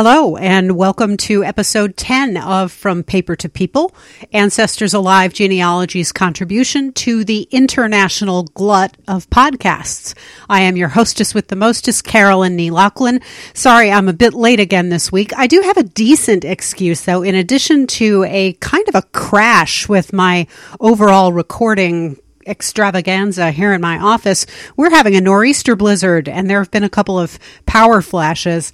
Hello, 0.00 0.36
and 0.36 0.76
welcome 0.76 1.16
to 1.16 1.42
episode 1.42 1.96
10 1.96 2.36
of 2.36 2.70
From 2.70 3.02
Paper 3.02 3.34
to 3.34 3.48
People, 3.48 3.92
Ancestors 4.32 4.94
Alive 4.94 5.32
Genealogy's 5.32 6.12
contribution 6.12 6.92
to 6.92 7.24
the 7.24 7.48
international 7.50 8.44
glut 8.44 8.96
of 9.08 9.28
podcasts. 9.28 10.14
I 10.48 10.60
am 10.60 10.76
your 10.76 10.86
hostess 10.86 11.34
with 11.34 11.48
the 11.48 11.56
mostest, 11.56 12.04
Carolyn 12.04 12.54
Nee 12.54 12.70
Lachlan. 12.70 13.20
Sorry, 13.54 13.90
I'm 13.90 14.08
a 14.08 14.12
bit 14.12 14.34
late 14.34 14.60
again 14.60 14.88
this 14.88 15.10
week. 15.10 15.32
I 15.36 15.48
do 15.48 15.62
have 15.62 15.76
a 15.76 15.82
decent 15.82 16.44
excuse, 16.44 17.00
though, 17.00 17.24
in 17.24 17.34
addition 17.34 17.88
to 17.88 18.22
a 18.28 18.52
kind 18.60 18.88
of 18.88 18.94
a 18.94 19.02
crash 19.02 19.88
with 19.88 20.12
my 20.12 20.46
overall 20.78 21.32
recording 21.32 22.18
extravaganza 22.46 23.50
here 23.50 23.72
in 23.72 23.80
my 23.80 23.98
office, 23.98 24.46
we're 24.76 24.90
having 24.90 25.16
a 25.16 25.20
nor'easter 25.20 25.74
blizzard 25.74 26.28
and 26.28 26.48
there 26.48 26.60
have 26.60 26.70
been 26.70 26.84
a 26.84 26.88
couple 26.88 27.18
of 27.18 27.36
power 27.66 28.00
flashes. 28.00 28.72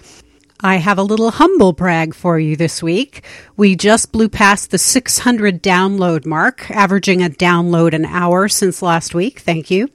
I 0.61 0.77
have 0.77 0.99
a 0.99 1.03
little 1.03 1.31
humble 1.31 1.73
brag 1.73 2.15
for 2.15 2.39
you 2.39 2.57
this 2.57 2.83
week. 2.83 3.25
We 3.57 3.75
just 3.75 4.13
blew 4.13 4.29
past 4.29 4.71
the 4.71 4.79
600 4.79 5.63
download 5.63 6.25
mark, 6.25 6.71
averaging 6.71 7.23
a 7.23 7.29
download 7.29 7.93
an 7.93 8.05
hour 8.05 8.49
since 8.49 8.81
last 8.81 9.15
week. 9.15 9.41
Thank 9.41 9.71
you. 9.71 9.89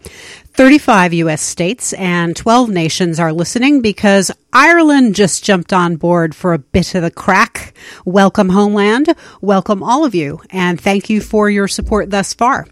35 0.54 1.14
U.S. 1.14 1.42
states 1.42 1.94
and 1.94 2.36
12 2.36 2.70
nations 2.70 3.20
are 3.20 3.32
listening 3.32 3.82
because 3.82 4.30
Ireland 4.52 5.14
just 5.14 5.44
jumped 5.44 5.72
on 5.72 5.98
board 5.98 6.34
for 6.34 6.54
a 6.54 6.60
bit 6.60 6.96
of 6.96 7.04
the 7.04 7.12
crack. 7.12 7.76
Welcome, 8.04 8.50
Homeland. 8.50 9.14
Welcome, 9.42 9.84
all 9.84 10.06
of 10.06 10.16
you, 10.16 10.42
and 10.50 10.82
thank 10.82 11.08
you 11.08 11.22
for 11.22 11.52
your 11.52 11.68
support 11.68 12.10
thus 12.10 12.34
far. 12.34 12.66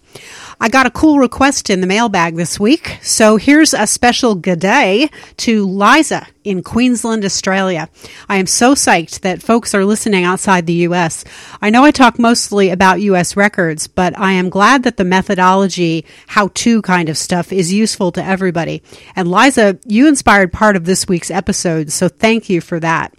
I 0.60 0.70
got 0.70 0.88
a 0.88 0.92
cool 0.92 1.20
request 1.20 1.70
in 1.70 1.82
the 1.82 1.88
mailbag 1.88 2.36
this 2.36 2.60
week, 2.60 2.98
so 3.04 3.38
here's 3.38 3.76
a 3.76 3.86
special 3.86 4.34
good 4.34 4.60
day 4.60 5.10
to 5.38 5.68
Liza 5.68 6.26
in 6.44 6.64
Queensland, 6.64 7.26
Australia. 7.26 7.90
I 8.30 8.38
am 8.38 8.48
so 8.48 8.74
psyched 8.74 9.20
that 9.20 9.44
folks 9.44 9.76
are 9.76 9.84
listening 9.86 10.24
outside 10.24 10.66
the 10.66 10.88
U.S. 10.88 11.26
I 11.62 11.70
know 11.70 11.84
I 11.84 11.92
talk 11.92 12.18
mostly 12.18 12.70
about 12.70 13.02
U.S. 13.02 13.36
records, 13.36 13.86
but 13.88 14.18
I 14.18 14.32
am 14.32 14.50
glad 14.50 14.84
that 14.84 14.96
the 14.96 15.04
methodology, 15.04 16.06
how 16.26 16.50
to 16.56 16.82
kind 16.82 17.10
of 17.10 17.18
stuff 17.18 17.52
is 17.52 17.74
useful 17.74 18.14
to 18.14 18.24
everybody. 18.24 18.82
And 19.16 19.30
Liza, 19.30 19.78
you 19.86 20.08
inspired 20.08 20.54
part 20.54 20.78
of 20.78 20.86
this 20.86 21.08
week's 21.08 21.30
episode, 21.30 21.67
so 21.88 22.08
thank 22.08 22.50
you 22.50 22.62
for 22.62 22.80
that. 22.80 23.14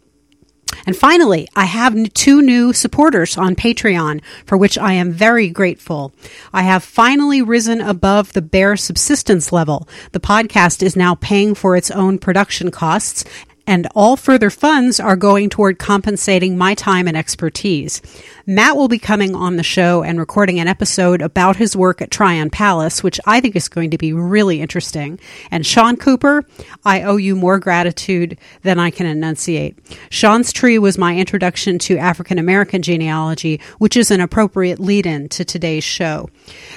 And 0.87 0.97
finally, 0.97 1.49
I 1.57 1.65
have 1.65 1.95
two 2.15 2.43
new 2.43 2.73
supporters 2.73 3.37
on 3.37 3.57
Patreon, 3.57 4.21
for 4.47 4.57
which 4.57 4.79
I 4.79 4.93
am 4.95 5.13
very 5.13 5.49
grateful. 5.49 6.13
I 6.53 6.63
have 6.63 6.85
finally 6.85 7.43
risen 7.43 7.81
above 7.81 8.33
the 8.33 8.43
bare 8.43 8.77
subsistence 8.77 9.53
level. 9.53 9.89
The 10.13 10.21
podcast 10.21 10.83
is 10.83 10.97
now 10.97 11.15
paying 11.15 11.55
for 11.55 11.77
its 11.77 11.91
own 11.91 12.19
production 12.19 12.71
costs, 12.71 13.25
and 13.69 13.87
all 13.95 14.17
further 14.17 14.49
funds 14.49 14.99
are 14.99 15.15
going 15.15 15.51
toward 15.51 15.79
compensating 15.79 16.57
my 16.57 16.73
time 16.75 17.07
and 17.07 17.15
expertise. 17.15 18.01
Matt 18.47 18.77
will 18.77 18.89
be 18.89 18.99
coming 18.99 19.35
on 19.35 19.57
the 19.57 19.63
show 19.63 20.03
and 20.03 20.19
recording 20.19 20.59
an 20.59 20.67
episode 20.67 21.21
about 21.21 21.57
his 21.57 21.77
work 21.77 22.01
at 22.01 22.11
Tryon 22.11 22.49
Palace, 22.49 23.03
which 23.03 23.21
I 23.27 23.41
think 23.41 23.55
is 23.55 23.69
going 23.69 23.91
to 23.91 23.99
be 23.99 24.15
really 24.15 24.63
interesting. 24.63 25.21
And 25.51 25.67
Sean 25.67 25.99
Cooper, 25.99 26.47
I 26.87 27.03
owe 27.03 27.19
you 27.19 27.37
more 27.37 27.59
gratitude 27.59 28.39
than 28.63 28.79
I 28.79 28.91
can 28.91 29.05
enunciate. 29.05 29.79
Sean's 30.09 30.51
tree 30.51 30.79
was 30.79 30.97
my 30.97 31.19
introduction 31.19 31.79
to 31.81 31.99
African 31.99 32.39
American 32.39 32.81
genealogy, 32.81 33.61
which 33.77 33.99
is 33.99 34.11
an 34.11 34.23
appropriate 34.23 34.81
lead 34.81 35.05
in 35.05 35.29
to 35.29 35.45
today's 35.45 35.85
show. 35.85 36.31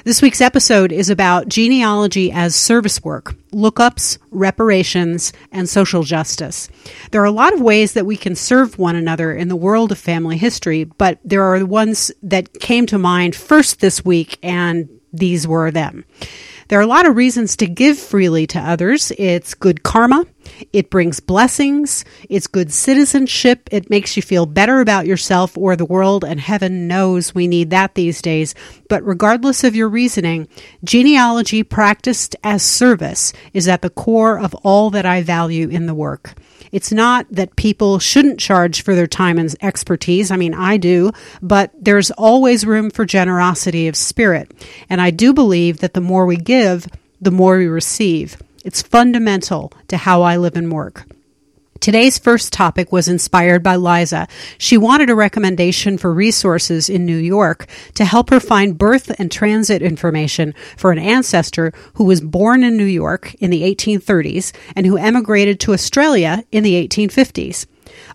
This 0.03 0.21
week's 0.21 0.41
episode 0.41 0.91
is 0.91 1.09
about 1.09 1.47
genealogy 1.47 2.33
as 2.33 2.53
service 2.53 3.01
work, 3.01 3.33
lookups, 3.51 4.17
reparations, 4.31 5.33
and 5.51 5.67
social 5.69 6.03
justice. 6.03 6.69
There 7.11 7.21
are 7.21 7.25
a 7.25 7.31
lot 7.31 7.53
of 7.53 7.61
ways 7.61 7.93
that 7.93 8.05
we 8.05 8.17
can 8.17 8.35
serve 8.35 8.79
one 8.79 8.95
another 8.95 9.33
in 9.33 9.47
the 9.47 9.55
world 9.55 9.91
of 9.91 9.97
family 9.97 10.37
history, 10.37 10.83
but 10.83 11.19
there 11.23 11.43
are 11.43 11.59
the 11.59 11.65
ones 11.65 12.11
that 12.23 12.59
came 12.59 12.85
to 12.87 12.97
mind 12.97 13.35
first 13.35 13.79
this 13.79 14.03
week, 14.03 14.37
and 14.41 14.89
these 15.13 15.47
were 15.47 15.71
them. 15.71 16.05
There 16.69 16.79
are 16.79 16.83
a 16.83 16.87
lot 16.87 17.05
of 17.05 17.17
reasons 17.17 17.57
to 17.57 17.67
give 17.67 17.99
freely 17.99 18.47
to 18.47 18.59
others. 18.59 19.11
It's 19.17 19.53
good 19.53 19.83
karma. 19.83 20.25
It 20.73 20.89
brings 20.89 21.19
blessings. 21.19 22.05
It's 22.29 22.47
good 22.47 22.71
citizenship. 22.71 23.69
It 23.71 23.89
makes 23.89 24.15
you 24.15 24.21
feel 24.21 24.45
better 24.45 24.79
about 24.79 25.07
yourself 25.07 25.57
or 25.57 25.75
the 25.75 25.85
world, 25.85 26.23
and 26.23 26.39
heaven 26.39 26.87
knows 26.87 27.35
we 27.35 27.47
need 27.47 27.69
that 27.69 27.95
these 27.95 28.21
days. 28.21 28.55
But 28.89 29.05
regardless 29.05 29.63
of 29.63 29.75
your 29.75 29.89
reasoning, 29.89 30.47
genealogy 30.83 31.63
practiced 31.63 32.35
as 32.43 32.63
service 32.63 33.33
is 33.53 33.67
at 33.67 33.81
the 33.81 33.89
core 33.89 34.39
of 34.39 34.53
all 34.63 34.89
that 34.91 35.05
I 35.05 35.21
value 35.23 35.69
in 35.69 35.85
the 35.85 35.95
work. 35.95 36.33
It's 36.71 36.91
not 36.91 37.27
that 37.31 37.55
people 37.55 37.99
shouldn't 37.99 38.39
charge 38.39 38.83
for 38.83 38.95
their 38.95 39.07
time 39.07 39.37
and 39.37 39.53
expertise. 39.61 40.31
I 40.31 40.37
mean, 40.37 40.53
I 40.53 40.77
do, 40.77 41.11
but 41.41 41.71
there's 41.77 42.11
always 42.11 42.65
room 42.65 42.89
for 42.89 43.05
generosity 43.05 43.87
of 43.87 43.95
spirit. 43.95 44.51
And 44.89 45.01
I 45.01 45.11
do 45.11 45.33
believe 45.33 45.79
that 45.79 45.93
the 45.93 46.01
more 46.01 46.25
we 46.25 46.37
give, 46.37 46.87
the 47.19 47.31
more 47.31 47.57
we 47.57 47.67
receive. 47.67 48.37
It's 48.63 48.81
fundamental 48.81 49.73
to 49.87 49.97
how 49.97 50.21
I 50.21 50.37
live 50.37 50.55
and 50.55 50.71
work. 50.71 51.05
Today's 51.81 52.19
first 52.19 52.53
topic 52.53 52.91
was 52.91 53.07
inspired 53.07 53.63
by 53.63 53.75
Liza. 53.75 54.27
She 54.59 54.77
wanted 54.77 55.09
a 55.09 55.15
recommendation 55.15 55.97
for 55.97 56.13
resources 56.13 56.89
in 56.89 57.07
New 57.07 57.17
York 57.17 57.65
to 57.95 58.05
help 58.05 58.29
her 58.29 58.39
find 58.39 58.77
birth 58.77 59.11
and 59.19 59.31
transit 59.31 59.81
information 59.81 60.53
for 60.77 60.91
an 60.91 60.99
ancestor 60.99 61.73
who 61.95 62.03
was 62.03 62.21
born 62.21 62.63
in 62.63 62.77
New 62.77 62.85
York 62.85 63.33
in 63.39 63.49
the 63.49 63.63
1830s 63.63 64.53
and 64.75 64.85
who 64.85 64.95
emigrated 64.95 65.59
to 65.61 65.73
Australia 65.73 66.43
in 66.51 66.63
the 66.63 66.87
1850s. 66.87 67.65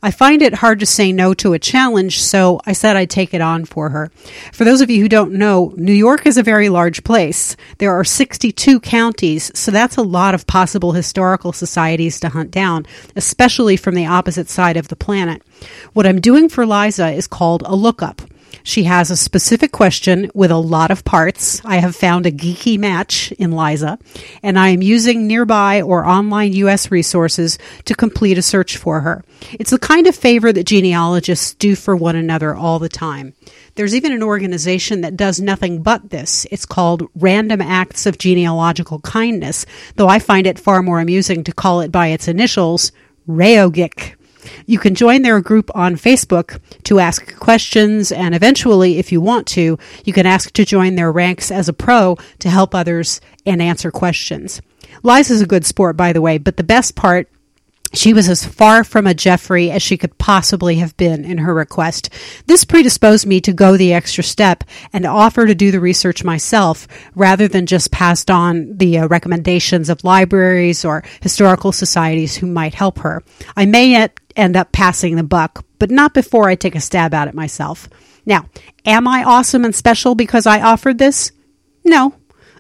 I 0.07 0.13
find 0.13 0.41
it 0.41 0.55
hard 0.55 0.79
to 0.79 0.87
say 0.87 1.11
no 1.11 1.35
to 1.35 1.53
a 1.53 1.59
challenge, 1.59 2.23
so 2.23 2.61
I 2.65 2.75
said 2.75 2.95
I'd 2.95 3.11
take 3.11 3.35
it 3.35 3.41
on 3.41 3.65
for 3.65 3.89
her. 3.89 4.07
For 4.53 4.63
those 4.63 4.81
of 4.81 4.89
you 4.89 5.01
who 5.01 5.09
don't 5.09 5.33
know, 5.33 5.75
New 5.77 5.93
York 5.93 6.27
is 6.27 6.39
a 6.39 6.45
very 6.45 6.69
large 6.69 7.03
place. 7.03 7.57
There 7.79 7.91
are 7.93 8.05
62 8.05 8.79
counties, 8.79 9.51
so 9.59 9.73
that's 9.73 9.97
a 9.97 10.03
lot 10.03 10.33
of 10.33 10.47
possible 10.47 10.93
historical 10.93 11.53
societies 11.53 12.21
to 12.21 12.29
hunt 12.29 12.53
down, 12.53 12.87
especially 13.17 13.77
from 13.77 13.97
the 13.97 14.07
opposite 14.07 14.49
side 14.49 14.77
of 14.77 14.87
the 14.87 14.95
planet. 14.95 15.43
What 15.93 16.07
I'm 16.07 16.21
doing 16.21 16.49
for 16.49 16.65
Liza 16.65 17.11
is 17.11 17.27
called 17.27 17.65
a 17.67 17.75
lookup. 17.75 18.23
She 18.67 18.83
has 18.83 19.13
a 19.13 19.17
specific 19.17 19.71
question 19.71 20.29
with 20.35 20.51
a 20.51 20.57
lot 20.57 20.91
of 20.91 21.05
parts. 21.05 21.65
I 21.65 21.77
have 21.77 21.95
found 21.95 22.27
a 22.27 22.33
geeky 22.33 22.77
match 22.81 23.31
in 23.39 23.53
Liza, 23.53 23.97
and 24.43 24.59
I 24.59 24.71
am 24.71 24.83
using 24.83 25.29
nearby 25.29 25.83
or 25.83 26.05
online 26.05 26.53
U.S. 26.55 26.91
resources 26.91 27.59
to 27.85 27.95
complete 27.95 28.39
a 28.39 28.43
search 28.43 28.77
for 28.77 29.03
her. 29.03 29.25
It's 29.53 29.71
the 29.71 29.79
kind 29.79 30.09
of 30.09 30.17
favor 30.17 30.53
that 30.53 30.67
genealogists 30.67 31.55
do 31.55 31.77
for 31.77 31.95
one 31.95 32.17
another 32.17 32.57
all 32.57 32.81
the 32.81 32.89
time. 32.89 33.35
There's 33.77 33.95
even 33.95 34.11
an 34.11 34.25
organization 34.25 35.03
that 35.03 35.17
does 35.17 35.39
nothing 35.39 35.85
but 35.85 36.11
this. 36.11 36.45
It's 36.51 36.67
called 36.67 37.09
Random 37.15 37.61
Acts 37.61 38.05
of 38.05 38.19
Genealogical 38.19 38.99
Kindness, 38.99 39.65
though 39.95 40.09
I 40.09 40.19
find 40.19 40.45
it 40.45 40.59
far 40.59 40.83
more 40.83 40.99
amusing 40.99 41.45
to 41.45 41.53
call 41.53 41.83
it 41.83 41.93
by 41.93 42.09
its 42.09 42.27
initials, 42.27 42.91
RAOGIC. 43.29 44.16
You 44.67 44.79
can 44.79 44.95
join 44.95 45.23
their 45.23 45.41
group 45.41 45.71
on 45.75 45.97
Facebook 45.97 46.61
to 46.85 46.99
ask 46.99 47.37
questions, 47.39 48.13
and 48.13 48.35
eventually, 48.35 48.99
if 48.99 49.13
you 49.13 49.21
want 49.21 49.47
to, 49.49 49.79
you 50.05 50.13
can 50.13 50.27
ask 50.27 50.53
to 50.53 50.65
join 50.65 50.95
their 50.95 51.13
ranks 51.13 51.51
as 51.51 51.69
a 51.69 51.73
pro 51.73 52.17
to 52.41 52.51
help 52.51 52.75
others 52.75 53.21
and 53.45 53.63
answer 53.63 53.91
questions. 53.91 54.61
Liza's 55.03 55.43
a 55.43 55.47
good 55.47 55.65
sport, 55.67 55.97
by 55.97 56.13
the 56.13 56.21
way, 56.21 56.39
but 56.39 56.57
the 56.57 56.65
best 56.65 56.95
part 56.95 57.29
she 57.93 58.13
was 58.13 58.29
as 58.29 58.45
far 58.45 58.85
from 58.85 59.07
a 59.07 59.15
Jeffrey 59.15 59.71
as 59.71 59.83
she 59.83 59.97
could 59.97 60.19
possibly 60.19 60.77
have 60.77 60.97
been 60.97 61.25
in 61.25 61.39
her 61.39 61.55
request. 61.55 62.11
This 62.47 62.65
predisposed 62.65 63.27
me 63.27 63.41
to 63.43 63.53
go 63.53 63.77
the 63.77 63.93
extra 63.95 64.25
step 64.25 64.65
and 64.93 65.07
offer 65.07 65.47
to 65.47 65.55
do 65.55 65.71
the 65.71 65.81
research 65.81 66.25
myself 66.25 66.87
rather 67.15 67.49
than 67.49 67.67
just 67.67 67.93
passed 67.93 68.31
on 68.31 68.77
the 68.77 68.99
uh, 68.99 69.09
recommendations 69.09 69.89
of 69.89 70.05
libraries 70.05 70.85
or 70.85 71.05
historical 71.23 71.73
societies 71.73 72.37
who 72.37 72.47
might 72.47 72.75
help 72.75 72.99
her. 72.99 73.23
I 73.57 73.67
may 73.67 73.91
yet 73.91 74.19
end 74.37 74.57
up 74.57 74.73
passing 74.73 75.17
the 75.17 75.23
buck, 75.23 75.65
but 75.79 75.91
not 75.91 76.15
before 76.15 76.49
I 76.49 76.55
take 76.55 76.75
a 76.75 76.81
stab 76.81 77.15
at 77.15 77.29
it 77.29 77.35
myself. 77.35 77.89
Now, 78.25 78.47
am 78.85 79.07
I 79.07 79.25
awesome 79.25 79.65
and 79.65 79.75
special 79.75 80.15
because 80.15 80.47
I 80.47 80.61
offered 80.61 80.99
this? 80.99 81.33
No. 81.85 82.15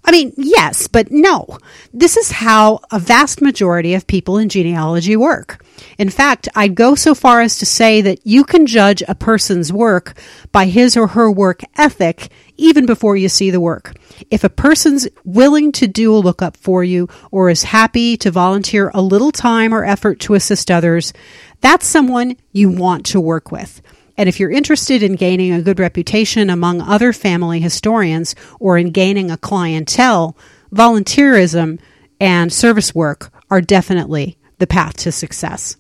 I 0.05 0.12
mean, 0.12 0.32
yes, 0.37 0.87
but 0.87 1.11
no. 1.11 1.58
This 1.93 2.17
is 2.17 2.31
how 2.31 2.81
a 2.93 2.99
vast 3.00 3.43
majority 3.43 3.94
of 3.94 4.06
people 4.06 4.38
in 4.38 4.49
genealogy 4.49 5.17
work. 5.17 5.64
In 5.99 6.11
fact, 6.11 6.49
I'd 6.55 6.76
go 6.76 6.94
so 6.94 7.12
far 7.14 7.40
as 7.40 7.58
to 7.58 7.67
say 7.67 8.00
that 8.02 8.20
you 8.25 8.44
can 8.44 8.67
judge 8.67 9.02
a 9.08 9.17
person's 9.17 9.73
work 9.73 10.17
by 10.52 10.67
his 10.67 10.96
or 10.96 11.08
her 11.08 11.31
work 11.31 11.62
ethic 11.76 12.28
even 12.56 12.87
before 12.87 13.17
you 13.17 13.29
see 13.29 13.50
the 13.50 13.61
work. 13.61 13.94
If 14.31 14.44
a 14.44 14.49
person's 14.49 15.08
willing 15.25 15.73
to 15.73 15.87
do 15.87 16.14
a 16.14 16.19
lookup 16.19 16.56
for 16.56 16.82
you 16.82 17.08
or 17.31 17.50
is 17.50 17.64
happy 17.64 18.17
to 18.19 18.31
volunteer 18.31 18.91
a 18.94 19.03
little 19.03 19.32
time 19.32 19.75
or 19.75 19.85
effort 19.85 20.20
to 20.20 20.35
assist 20.35 20.70
others, 20.70 21.12
that's 21.61 21.87
someone 21.87 22.37
you 22.53 22.70
want 22.70 23.06
to 23.06 23.20
work 23.20 23.50
with. 23.50 23.82
And 24.17 24.29
if 24.29 24.41
you're 24.41 24.50
interested 24.50 25.03
in 25.03 25.17
gaining 25.17 25.53
a 25.53 25.62
good 25.62 25.79
reputation 25.79 26.49
among 26.49 26.81
other 26.81 27.12
family 27.12 27.61
historians 27.61 28.35
or 28.59 28.79
in 28.79 28.91
gaining 28.91 29.31
a 29.31 29.37
clientele, 29.37 30.37
volunteerism 30.75 31.79
and 32.20 32.52
service 32.52 32.94
work 32.94 33.31
are 33.50 33.61
definitely 33.61 34.38
the 34.59 34.67
path 34.67 34.97
to 34.97 35.12
success. 35.12 35.76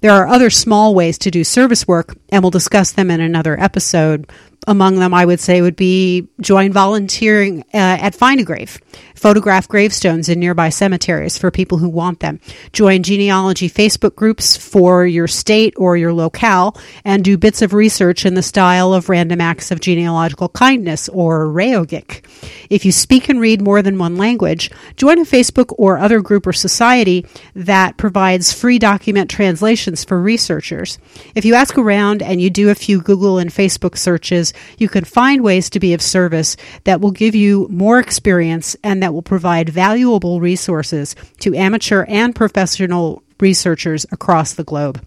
There 0.00 0.12
are 0.12 0.26
other 0.26 0.50
small 0.50 0.94
ways 0.94 1.18
to 1.18 1.30
do 1.30 1.44
service 1.44 1.88
work, 1.88 2.16
and 2.28 2.42
we'll 2.42 2.50
discuss 2.50 2.92
them 2.92 3.10
in 3.10 3.20
another 3.20 3.58
episode. 3.58 4.30
Among 4.68 4.98
them, 4.98 5.14
I 5.14 5.24
would 5.24 5.38
say, 5.38 5.62
would 5.62 5.76
be 5.76 6.26
join 6.40 6.72
volunteering 6.72 7.60
uh, 7.72 8.02
at 8.02 8.16
Find 8.16 8.40
a 8.40 8.42
Grave, 8.42 8.78
photograph 9.14 9.68
gravestones 9.68 10.28
in 10.28 10.40
nearby 10.40 10.70
cemeteries 10.70 11.38
for 11.38 11.52
people 11.52 11.78
who 11.78 11.88
want 11.88 12.18
them, 12.18 12.40
join 12.72 13.04
genealogy 13.04 13.70
Facebook 13.70 14.16
groups 14.16 14.56
for 14.56 15.06
your 15.06 15.28
state 15.28 15.74
or 15.76 15.96
your 15.96 16.12
locale, 16.12 16.76
and 17.04 17.24
do 17.24 17.38
bits 17.38 17.62
of 17.62 17.74
research 17.74 18.26
in 18.26 18.34
the 18.34 18.42
style 18.42 18.92
of 18.92 19.08
random 19.08 19.40
acts 19.40 19.70
of 19.70 19.80
genealogical 19.80 20.48
kindness 20.48 21.08
or 21.10 21.46
Rayogik. 21.46 22.24
If 22.68 22.84
you 22.84 22.90
speak 22.90 23.28
and 23.28 23.40
read 23.40 23.62
more 23.62 23.82
than 23.82 23.98
one 23.98 24.16
language, 24.16 24.70
join 24.96 25.20
a 25.20 25.22
Facebook 25.22 25.74
or 25.78 25.98
other 25.98 26.20
group 26.20 26.46
or 26.46 26.52
society 26.52 27.24
that 27.54 27.96
provides 27.96 28.52
free 28.52 28.80
document 28.80 29.30
translations 29.30 30.04
for 30.04 30.20
researchers. 30.20 30.98
If 31.36 31.44
you 31.44 31.54
ask 31.54 31.78
around 31.78 32.20
and 32.20 32.40
you 32.40 32.50
do 32.50 32.70
a 32.70 32.74
few 32.74 33.00
Google 33.00 33.38
and 33.38 33.50
Facebook 33.50 33.96
searches, 33.96 34.52
you 34.78 34.88
can 34.88 35.04
find 35.04 35.42
ways 35.42 35.70
to 35.70 35.80
be 35.80 35.94
of 35.94 36.02
service 36.02 36.56
that 36.84 37.00
will 37.00 37.10
give 37.10 37.34
you 37.34 37.66
more 37.70 37.98
experience 37.98 38.76
and 38.82 39.02
that 39.02 39.14
will 39.14 39.22
provide 39.22 39.68
valuable 39.68 40.40
resources 40.40 41.14
to 41.40 41.54
amateur 41.54 42.04
and 42.08 42.34
professional 42.34 43.22
researchers 43.40 44.06
across 44.12 44.54
the 44.54 44.64
globe. 44.64 45.02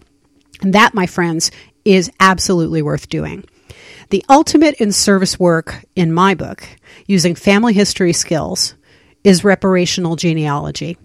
And 0.62 0.74
that, 0.74 0.94
my 0.94 1.06
friends, 1.06 1.50
is 1.84 2.10
absolutely 2.20 2.82
worth 2.82 3.08
doing. 3.08 3.44
The 4.10 4.24
ultimate 4.28 4.74
in 4.80 4.92
service 4.92 5.38
work 5.38 5.84
in 5.94 6.12
my 6.12 6.34
book, 6.34 6.66
using 7.06 7.34
family 7.34 7.72
history 7.72 8.12
skills, 8.12 8.74
is 9.22 9.42
reparational 9.42 10.16
genealogy. 10.16 10.98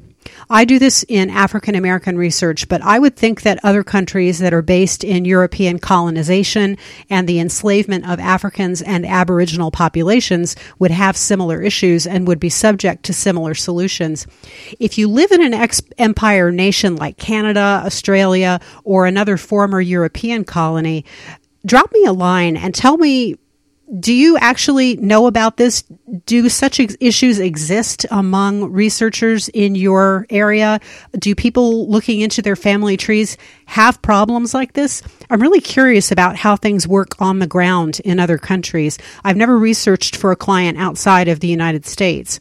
I 0.50 0.66
do 0.66 0.80
this 0.80 1.04
in 1.08 1.30
African 1.30 1.76
American 1.76 2.18
research, 2.18 2.68
but 2.68 2.82
I 2.82 3.00
would 3.00 3.16
think 3.16 3.42
that 3.42 3.60
other 3.64 3.84
countries 3.84 4.40
that 4.40 4.54
are 4.54 4.62
based 4.62 5.04
in 5.04 5.26
European 5.26 5.80
colonization 5.80 6.78
and 7.10 7.28
the 7.28 7.40
enslavement 7.40 8.08
of 8.08 8.20
Africans 8.20 8.82
and 8.82 9.06
Aboriginal 9.06 9.72
populations 9.72 10.56
would 10.80 10.92
have 10.92 11.18
similar 11.18 11.62
issues 11.62 12.06
and 12.06 12.28
would 12.28 12.40
be 12.40 12.50
subject 12.50 13.04
to 13.04 13.14
similar 13.14 13.54
solutions. 13.54 14.28
If 14.80 14.98
you 14.98 15.08
live 15.08 15.32
in 15.32 15.44
an 15.44 15.54
ex 15.54 15.82
empire 15.98 16.52
nation 16.52 16.96
like 16.96 17.18
Canada, 17.18 17.82
Australia, 17.86 18.60
or 18.84 19.06
another 19.06 19.38
former 19.38 19.82
European 19.82 20.44
colony, 20.44 21.06
drop 21.66 21.92
me 21.92 22.06
a 22.06 22.14
line 22.14 22.58
and 22.58 22.74
tell 22.74 22.98
me 22.98 23.38
do 24.00 24.14
you 24.14 24.38
actually 24.38 24.96
know 24.98 25.28
about 25.28 25.58
this? 25.58 25.84
Do 26.26 26.50
such 26.50 26.80
ex- 26.80 26.98
issues 27.00 27.40
exist 27.40 28.06
among 28.10 28.72
researchers 28.72 29.48
in 29.50 29.76
your 29.76 30.26
area? 30.30 30.80
Do 31.18 31.36
people 31.36 31.88
looking 31.90 32.22
into 32.22 32.42
their 32.42 32.56
family 32.56 32.98
trees 32.98 33.38
have 33.68 34.02
problems 34.02 34.54
like 34.54 34.74
this? 34.74 35.04
I'm 35.30 35.42
really 35.42 35.62
curious 35.62 36.12
about 36.12 36.36
how 36.36 36.56
things 36.56 36.88
work 36.88 37.22
on 37.22 37.40
the 37.40 37.48
ground 37.48 38.02
in 38.04 38.20
other 38.20 38.40
countries. 38.40 38.98
I've 39.24 39.38
never 39.38 39.58
researched 39.58 40.16
for 40.16 40.32
a 40.32 40.36
client 40.36 40.80
outside 40.80 41.28
of 41.28 41.40
the 41.40 41.48
United 41.48 41.86
States. 41.86 42.40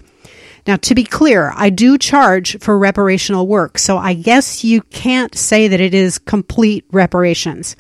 Now, 0.67 0.77
to 0.77 0.95
be 0.95 1.05
clear, 1.05 1.53
I 1.55 1.69
do 1.69 1.99
charge 1.99 2.59
for 2.61 2.79
reparational 2.79 3.47
work, 3.47 3.79
so 3.79 3.99
I 3.99 4.15
guess 4.15 4.65
you 4.65 4.81
can't 4.81 5.35
say 5.35 5.69
that 5.69 5.81
it 5.81 5.93
is 5.93 6.19
complete 6.19 6.87
reparations. 6.91 7.77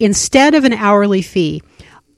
Instead 0.00 0.54
of 0.54 0.64
an 0.64 0.72
hourly 0.72 1.22
fee, 1.22 1.62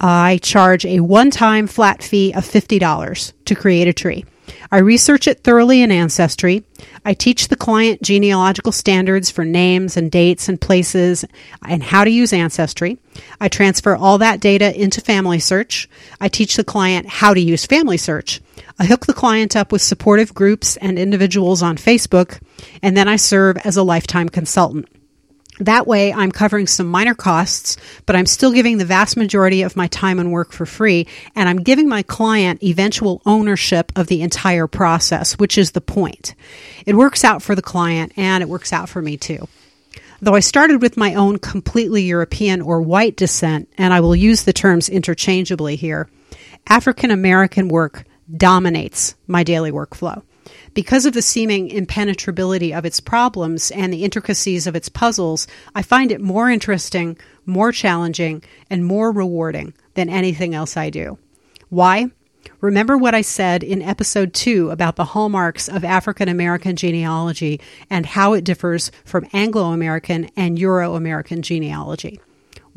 I 0.00 0.38
charge 0.42 0.86
a 0.86 1.00
one 1.00 1.30
time 1.30 1.66
flat 1.66 2.02
fee 2.02 2.32
of 2.32 2.44
$50 2.44 3.32
to 3.44 3.54
create 3.54 3.86
a 3.86 3.92
tree. 3.92 4.24
I 4.72 4.78
research 4.78 5.28
it 5.28 5.44
thoroughly 5.44 5.82
in 5.82 5.92
Ancestry. 5.92 6.64
I 7.04 7.14
teach 7.14 7.48
the 7.48 7.56
client 7.56 8.02
genealogical 8.02 8.72
standards 8.72 9.30
for 9.30 9.44
names 9.44 9.96
and 9.96 10.10
dates 10.10 10.48
and 10.48 10.60
places 10.60 11.24
and 11.66 11.82
how 11.82 12.04
to 12.04 12.10
use 12.10 12.32
Ancestry. 12.32 12.98
I 13.40 13.48
transfer 13.48 13.94
all 13.94 14.18
that 14.18 14.40
data 14.40 14.78
into 14.80 15.00
Family 15.00 15.38
Search. 15.38 15.88
I 16.20 16.28
teach 16.28 16.56
the 16.56 16.64
client 16.64 17.08
how 17.08 17.34
to 17.34 17.40
use 17.40 17.66
Family 17.66 17.96
Search. 17.96 18.40
I 18.78 18.86
hook 18.86 19.06
the 19.06 19.12
client 19.12 19.56
up 19.56 19.72
with 19.72 19.82
supportive 19.82 20.34
groups 20.34 20.76
and 20.78 20.98
individuals 20.98 21.62
on 21.62 21.76
Facebook, 21.76 22.40
and 22.82 22.96
then 22.96 23.08
I 23.08 23.16
serve 23.16 23.58
as 23.58 23.76
a 23.76 23.82
lifetime 23.82 24.28
consultant. 24.28 24.88
That 25.60 25.86
way, 25.86 26.10
I'm 26.10 26.32
covering 26.32 26.66
some 26.66 26.86
minor 26.86 27.14
costs, 27.14 27.76
but 28.06 28.16
I'm 28.16 28.24
still 28.24 28.50
giving 28.50 28.78
the 28.78 28.86
vast 28.86 29.16
majority 29.18 29.60
of 29.60 29.76
my 29.76 29.88
time 29.88 30.18
and 30.18 30.32
work 30.32 30.52
for 30.52 30.64
free, 30.64 31.06
and 31.36 31.50
I'm 31.50 31.62
giving 31.62 31.86
my 31.86 32.02
client 32.02 32.62
eventual 32.62 33.20
ownership 33.26 33.92
of 33.94 34.06
the 34.06 34.22
entire 34.22 34.66
process, 34.66 35.38
which 35.38 35.58
is 35.58 35.72
the 35.72 35.82
point. 35.82 36.34
It 36.86 36.94
works 36.94 37.24
out 37.24 37.42
for 37.42 37.54
the 37.54 37.60
client, 37.60 38.12
and 38.16 38.42
it 38.42 38.48
works 38.48 38.72
out 38.72 38.88
for 38.88 39.02
me 39.02 39.18
too. 39.18 39.46
Though 40.22 40.34
I 40.34 40.40
started 40.40 40.80
with 40.80 40.96
my 40.96 41.14
own 41.14 41.38
completely 41.38 42.04
European 42.04 42.62
or 42.62 42.80
white 42.80 43.16
descent, 43.16 43.68
and 43.76 43.92
I 43.92 44.00
will 44.00 44.16
use 44.16 44.44
the 44.44 44.54
terms 44.54 44.88
interchangeably 44.88 45.76
here, 45.76 46.08
African 46.68 47.10
American 47.10 47.68
work 47.68 48.04
dominates 48.34 49.14
my 49.26 49.44
daily 49.44 49.72
workflow 49.72 50.22
because 50.74 51.06
of 51.06 51.12
the 51.12 51.22
seeming 51.22 51.68
impenetrability 51.68 52.72
of 52.72 52.84
its 52.84 53.00
problems 53.00 53.70
and 53.70 53.92
the 53.92 54.04
intricacies 54.04 54.66
of 54.66 54.76
its 54.76 54.88
puzzles, 54.88 55.46
I 55.74 55.82
find 55.82 56.12
it 56.12 56.20
more 56.20 56.50
interesting, 56.50 57.18
more 57.46 57.72
challenging, 57.72 58.42
and 58.68 58.84
more 58.84 59.12
rewarding 59.12 59.74
than 59.94 60.08
anything 60.08 60.54
else 60.54 60.76
I 60.76 60.90
do. 60.90 61.18
Why? 61.68 62.10
Remember 62.60 62.96
what 62.96 63.14
I 63.14 63.22
said 63.22 63.62
in 63.62 63.82
episode 63.82 64.34
two 64.34 64.70
about 64.70 64.96
the 64.96 65.04
hallmarks 65.04 65.68
of 65.68 65.84
African 65.84 66.28
American 66.28 66.76
genealogy 66.76 67.60
and 67.88 68.04
how 68.04 68.34
it 68.34 68.44
differs 68.44 68.90
from 69.04 69.26
Anglo 69.32 69.72
American 69.72 70.30
and 70.36 70.58
Euro 70.58 70.94
American 70.94 71.42
genealogy. 71.42 72.20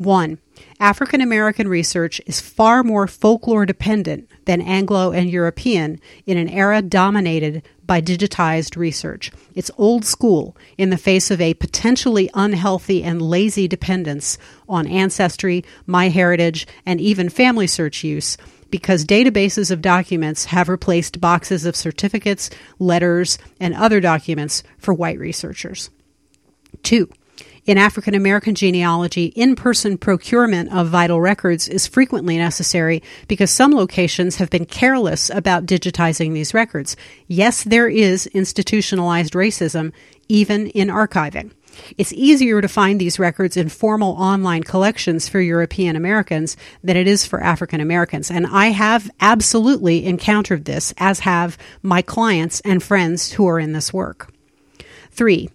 One, 0.04 0.38
African 0.78 1.20
American 1.22 1.66
research 1.66 2.20
is 2.26 2.40
far 2.40 2.82
more 2.82 3.06
folklore 3.06 3.64
dependent 3.64 4.28
than 4.44 4.60
Anglo 4.60 5.12
and 5.12 5.30
European 5.30 5.98
in 6.26 6.36
an 6.36 6.48
era 6.48 6.82
dominated 6.82 7.62
by 7.86 8.02
digitized 8.02 8.76
research. 8.76 9.30
It's 9.54 9.70
old 9.78 10.04
school 10.04 10.56
in 10.76 10.90
the 10.90 10.98
face 10.98 11.30
of 11.30 11.40
a 11.40 11.54
potentially 11.54 12.28
unhealthy 12.34 13.02
and 13.02 13.22
lazy 13.22 13.66
dependence 13.66 14.36
on 14.68 14.86
ancestry, 14.86 15.64
MyHeritage, 15.88 16.66
and 16.84 17.00
even 17.00 17.28
family 17.30 17.66
search 17.66 18.04
use 18.04 18.36
because 18.70 19.04
databases 19.04 19.70
of 19.70 19.80
documents 19.80 20.46
have 20.46 20.68
replaced 20.68 21.20
boxes 21.20 21.64
of 21.64 21.76
certificates, 21.76 22.50
letters, 22.78 23.38
and 23.58 23.74
other 23.74 24.00
documents 24.00 24.62
for 24.76 24.92
white 24.92 25.18
researchers. 25.18 25.90
Two, 26.82 27.08
in 27.66 27.78
African 27.78 28.14
American 28.14 28.54
genealogy, 28.54 29.26
in 29.26 29.56
person 29.56 29.96
procurement 29.96 30.72
of 30.72 30.88
vital 30.88 31.20
records 31.20 31.68
is 31.68 31.86
frequently 31.86 32.36
necessary 32.36 33.02
because 33.28 33.50
some 33.50 33.72
locations 33.72 34.36
have 34.36 34.50
been 34.50 34.66
careless 34.66 35.30
about 35.30 35.66
digitizing 35.66 36.34
these 36.34 36.54
records. 36.54 36.96
Yes, 37.26 37.64
there 37.64 37.88
is 37.88 38.26
institutionalized 38.28 39.32
racism, 39.32 39.92
even 40.28 40.68
in 40.68 40.88
archiving. 40.88 41.52
It's 41.98 42.12
easier 42.12 42.60
to 42.60 42.68
find 42.68 43.00
these 43.00 43.18
records 43.18 43.56
in 43.56 43.68
formal 43.68 44.12
online 44.12 44.62
collections 44.62 45.28
for 45.28 45.40
European 45.40 45.96
Americans 45.96 46.56
than 46.82 46.96
it 46.96 47.06
is 47.06 47.26
for 47.26 47.42
African 47.42 47.80
Americans. 47.80 48.30
And 48.30 48.46
I 48.46 48.66
have 48.66 49.10
absolutely 49.20 50.06
encountered 50.06 50.64
this, 50.66 50.94
as 50.98 51.20
have 51.20 51.58
my 51.82 52.02
clients 52.02 52.60
and 52.60 52.82
friends 52.82 53.32
who 53.32 53.48
are 53.48 53.58
in 53.58 53.72
this 53.72 53.92
work. 53.92 54.32
Three, 55.10 55.50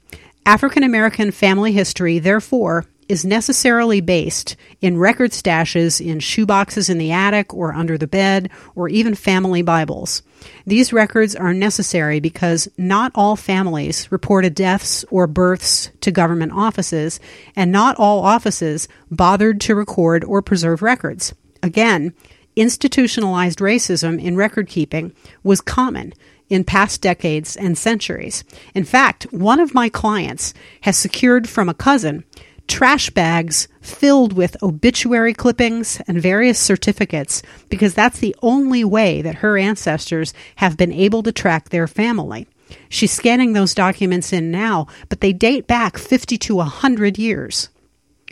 African 0.45 0.83
American 0.83 1.31
family 1.31 1.71
history, 1.73 2.19
therefore, 2.19 2.85
is 3.09 3.25
necessarily 3.25 4.01
based 4.01 4.55
in 4.81 4.97
record 4.97 5.31
stashes 5.31 5.99
in 5.99 6.19
shoeboxes 6.19 6.89
in 6.89 6.99
the 6.99 7.11
attic 7.11 7.53
or 7.53 7.73
under 7.73 7.97
the 7.97 8.07
bed 8.07 8.49
or 8.75 8.87
even 8.87 9.15
family 9.15 9.63
Bibles. 9.63 10.21
These 10.65 10.93
records 10.93 11.35
are 11.35 11.53
necessary 11.53 12.19
because 12.19 12.69
not 12.77 13.11
all 13.15 13.35
families 13.35 14.11
reported 14.11 14.53
deaths 14.53 15.03
or 15.09 15.25
births 15.25 15.89
to 16.01 16.11
government 16.11 16.53
offices, 16.53 17.19
and 17.55 17.71
not 17.71 17.95
all 17.97 18.21
offices 18.21 18.87
bothered 19.09 19.59
to 19.61 19.75
record 19.75 20.23
or 20.23 20.43
preserve 20.43 20.83
records. 20.83 21.33
Again, 21.63 22.13
institutionalized 22.55 23.59
racism 23.59 24.21
in 24.21 24.35
record 24.35 24.67
keeping 24.67 25.13
was 25.43 25.61
common 25.61 26.13
in 26.49 26.63
past 26.63 27.01
decades 27.01 27.55
and 27.55 27.77
centuries. 27.77 28.43
In 28.73 28.83
fact, 28.83 29.23
one 29.31 29.59
of 29.59 29.73
my 29.73 29.89
clients 29.89 30.53
has 30.81 30.97
secured 30.97 31.47
from 31.47 31.69
a 31.69 31.73
cousin 31.73 32.23
trash 32.67 33.09
bags 33.09 33.67
filled 33.81 34.33
with 34.33 34.61
obituary 34.61 35.33
clippings 35.33 35.99
and 36.07 36.21
various 36.21 36.59
certificates 36.59 37.41
because 37.67 37.95
that's 37.95 38.19
the 38.19 38.35
only 38.43 38.83
way 38.83 39.23
that 39.23 39.35
her 39.35 39.57
ancestors 39.57 40.33
have 40.57 40.77
been 40.77 40.93
able 40.93 41.23
to 41.23 41.31
track 41.31 41.69
their 41.69 41.87
family. 41.87 42.47
She's 42.87 43.11
scanning 43.11 43.53
those 43.53 43.73
documents 43.73 44.31
in 44.31 44.51
now, 44.51 44.85
but 45.09 45.19
they 45.19 45.33
date 45.33 45.65
back 45.65 45.97
50 45.97 46.37
to 46.37 46.55
100 46.57 47.17
years. 47.17 47.69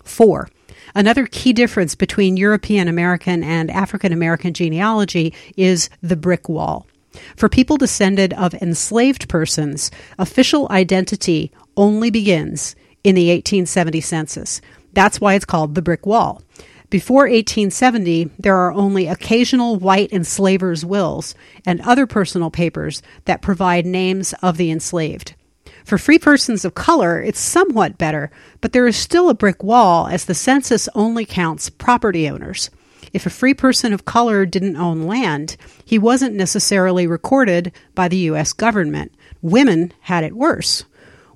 Four, 0.04 0.50
Another 0.96 1.28
key 1.28 1.54
difference 1.54 1.96
between 1.96 2.38
European 2.38 2.88
American 2.88 3.44
and 3.44 3.70
African 3.70 4.14
American 4.14 4.54
genealogy 4.54 5.34
is 5.56 5.90
the 6.02 6.16
brick 6.16 6.50
wall. 6.50 6.88
For 7.36 7.50
people 7.50 7.78
descended 7.78 8.34
of 8.34 8.54
enslaved 8.56 9.30
persons, 9.30 9.92
official 10.18 10.68
identity 10.70 11.52
only 11.76 12.10
begins 12.10 12.76
in 13.04 13.16
the 13.16 13.30
1870 13.30 14.02
census. 14.02 14.62
That's 14.94 15.22
why 15.22 15.36
it's 15.36 15.46
called 15.46 15.76
the 15.76 15.82
brick 15.82 16.06
wall. 16.06 16.42
Before 16.90 17.24
1870, 17.24 18.32
there 18.40 18.56
are 18.56 18.72
only 18.72 19.08
occasional 19.08 19.76
white 19.76 20.12
enslavers' 20.14 20.86
wills 20.86 21.36
and 21.66 21.82
other 21.82 22.08
personal 22.08 22.50
papers 22.50 23.02
that 23.26 23.42
provide 23.42 23.86
names 23.86 24.34
of 24.42 24.56
the 24.56 24.72
enslaved. 24.72 25.36
For 25.84 25.98
free 25.98 26.18
persons 26.18 26.64
of 26.64 26.76
color, 26.76 27.22
it's 27.22 27.40
somewhat 27.40 27.98
better, 27.98 28.32
but 28.62 28.72
there 28.72 28.88
is 28.88 28.96
still 28.96 29.30
a 29.30 29.34
brick 29.34 29.64
wall 29.64 30.08
as 30.08 30.26
the 30.26 30.34
census 30.34 30.88
only 30.96 31.26
counts 31.26 31.70
property 31.70 32.30
owners. 32.30 32.70
If 33.14 33.26
a 33.26 33.32
free 33.32 33.54
person 33.54 33.94
of 33.94 34.06
color 34.06 34.46
didn't 34.46 34.76
own 34.76 35.04
land, 35.04 35.58
he 35.86 35.98
wasn't 35.98 36.36
necessarily 36.36 37.08
recorded 37.08 37.72
by 37.96 38.08
the 38.08 38.18
U.S. 38.18 38.54
government. 38.54 39.14
Women 39.42 39.94
had 40.02 40.24
it 40.24 40.36
worse 40.36 40.84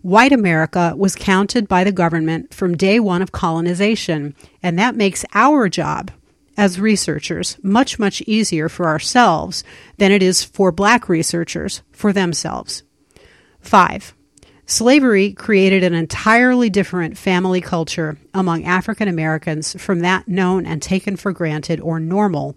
white 0.01 0.32
America 0.32 0.94
was 0.98 1.16
counted 1.16 1.68
by 1.68 1.84
the 1.84 1.92
government 1.92 2.54
from 2.54 2.78
day 2.78 3.00
one 3.00 3.22
of 3.22 3.32
colonization, 3.32 4.36
and 4.63 4.78
that 4.78 4.96
makes 4.96 5.25
our 5.34 5.70
job 5.70 6.12
as 6.58 6.80
researchers 6.80 7.58
much, 7.63 7.98
much 7.98 8.22
easier 8.24 8.68
for 8.68 8.88
ourselves 8.88 9.63
than 9.98 10.12
it 10.12 10.22
is 10.22 10.44
for 10.44 10.72
black 10.72 11.08
researchers 11.08 11.82
for 11.92 12.12
themselves. 12.12 12.84
Five, 13.62 14.13
slavery 14.72 15.34
created 15.34 15.84
an 15.84 15.94
entirely 15.94 16.70
different 16.70 17.18
family 17.18 17.62
culture 17.62 18.18
among 18.34 18.63
African 18.63 19.08
Americans 19.08 19.80
from 19.82 20.00
that 20.00 20.28
known 20.28 20.66
and 20.66 20.82
taken 20.82 21.16
for 21.18 21.32
granted 21.32 21.80
or 21.82 22.00
normal 22.00 22.56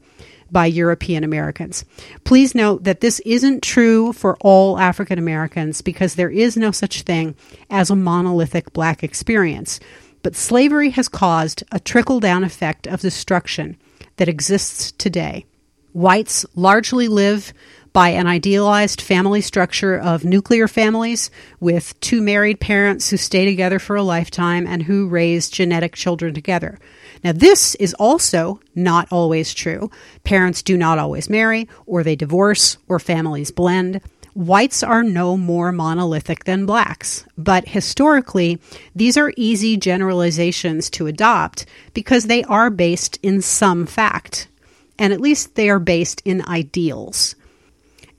by 0.51 0.67
European 0.67 1.25
Americans. 1.25 1.85
Please 2.23 2.55
note 2.55 2.85
that 2.85 3.01
this 3.01 3.21
isn't 3.21 3.63
true 3.63 4.13
for 4.13 4.37
all 4.41 4.79
African 4.79 5.19
Americans 5.19 5.83
because 5.83 6.15
there 6.15 6.31
is 6.31 6.57
no 6.57 6.71
such 6.71 7.03
thing 7.03 7.35
as 7.71 7.91
a 7.91 7.97
monolithic 7.97 8.73
black 8.73 9.03
experience. 9.03 9.81
But 10.23 10.37
slavery 10.37 10.91
has 10.91 11.09
caused 11.09 11.65
a 11.73 11.81
trickle 11.81 12.21
down 12.21 12.45
effect 12.45 12.87
of 12.87 13.01
destruction 13.01 13.77
that 14.17 14.29
exists 14.29 14.93
today. 14.93 15.45
Whites 15.93 16.47
largely 16.55 17.09
live 17.09 17.53
by 17.95 18.09
an 18.09 18.27
idealized 18.27 19.01
family 19.01 19.41
structure 19.41 19.97
of 19.97 20.25
nuclear 20.25 20.67
families 20.67 21.31
with 21.61 21.99
two 22.01 22.21
married 22.21 22.59
parents 22.59 23.09
who 23.09 23.17
stay 23.17 23.45
together 23.45 23.79
for 23.79 23.95
a 23.95 24.03
lifetime 24.03 24.67
and 24.67 24.83
who 24.83 25.07
raise 25.07 25.49
genetic 25.49 25.95
children 25.95 26.35
together. 26.35 26.77
Now, 27.23 27.31
this 27.31 27.77
is 27.77 27.95
also 27.95 28.61
not 28.75 29.07
always 29.13 29.55
true. 29.55 29.93
Parents 30.25 30.61
do 30.61 30.77
not 30.77 30.99
always 30.99 31.31
marry, 31.31 31.69
or 31.87 32.03
they 32.03 32.17
divorce, 32.17 32.79
or 32.89 32.99
families 32.99 33.53
blend. 33.53 34.01
Whites 34.35 34.83
are 34.83 35.05
no 35.05 35.37
more 35.37 35.71
monolithic 35.71 36.43
than 36.43 36.67
blacks, 36.67 37.25
but 37.39 37.69
historically, 37.69 38.59
these 38.97 39.17
are 39.17 39.33
easy 39.37 39.77
generalizations 39.77 40.91
to 40.91 41.07
adopt 41.07 41.65
because 41.95 42.25
they 42.25 42.43
are 42.43 42.71
based 42.71 43.21
in 43.23 43.41
some 43.41 43.87
fact, 43.87 44.49
and 44.99 45.13
at 45.13 45.21
least 45.21 45.55
they 45.55 45.71
are 45.71 45.79
based 45.79 46.21
in 46.25 46.45
ideals. 46.49 47.37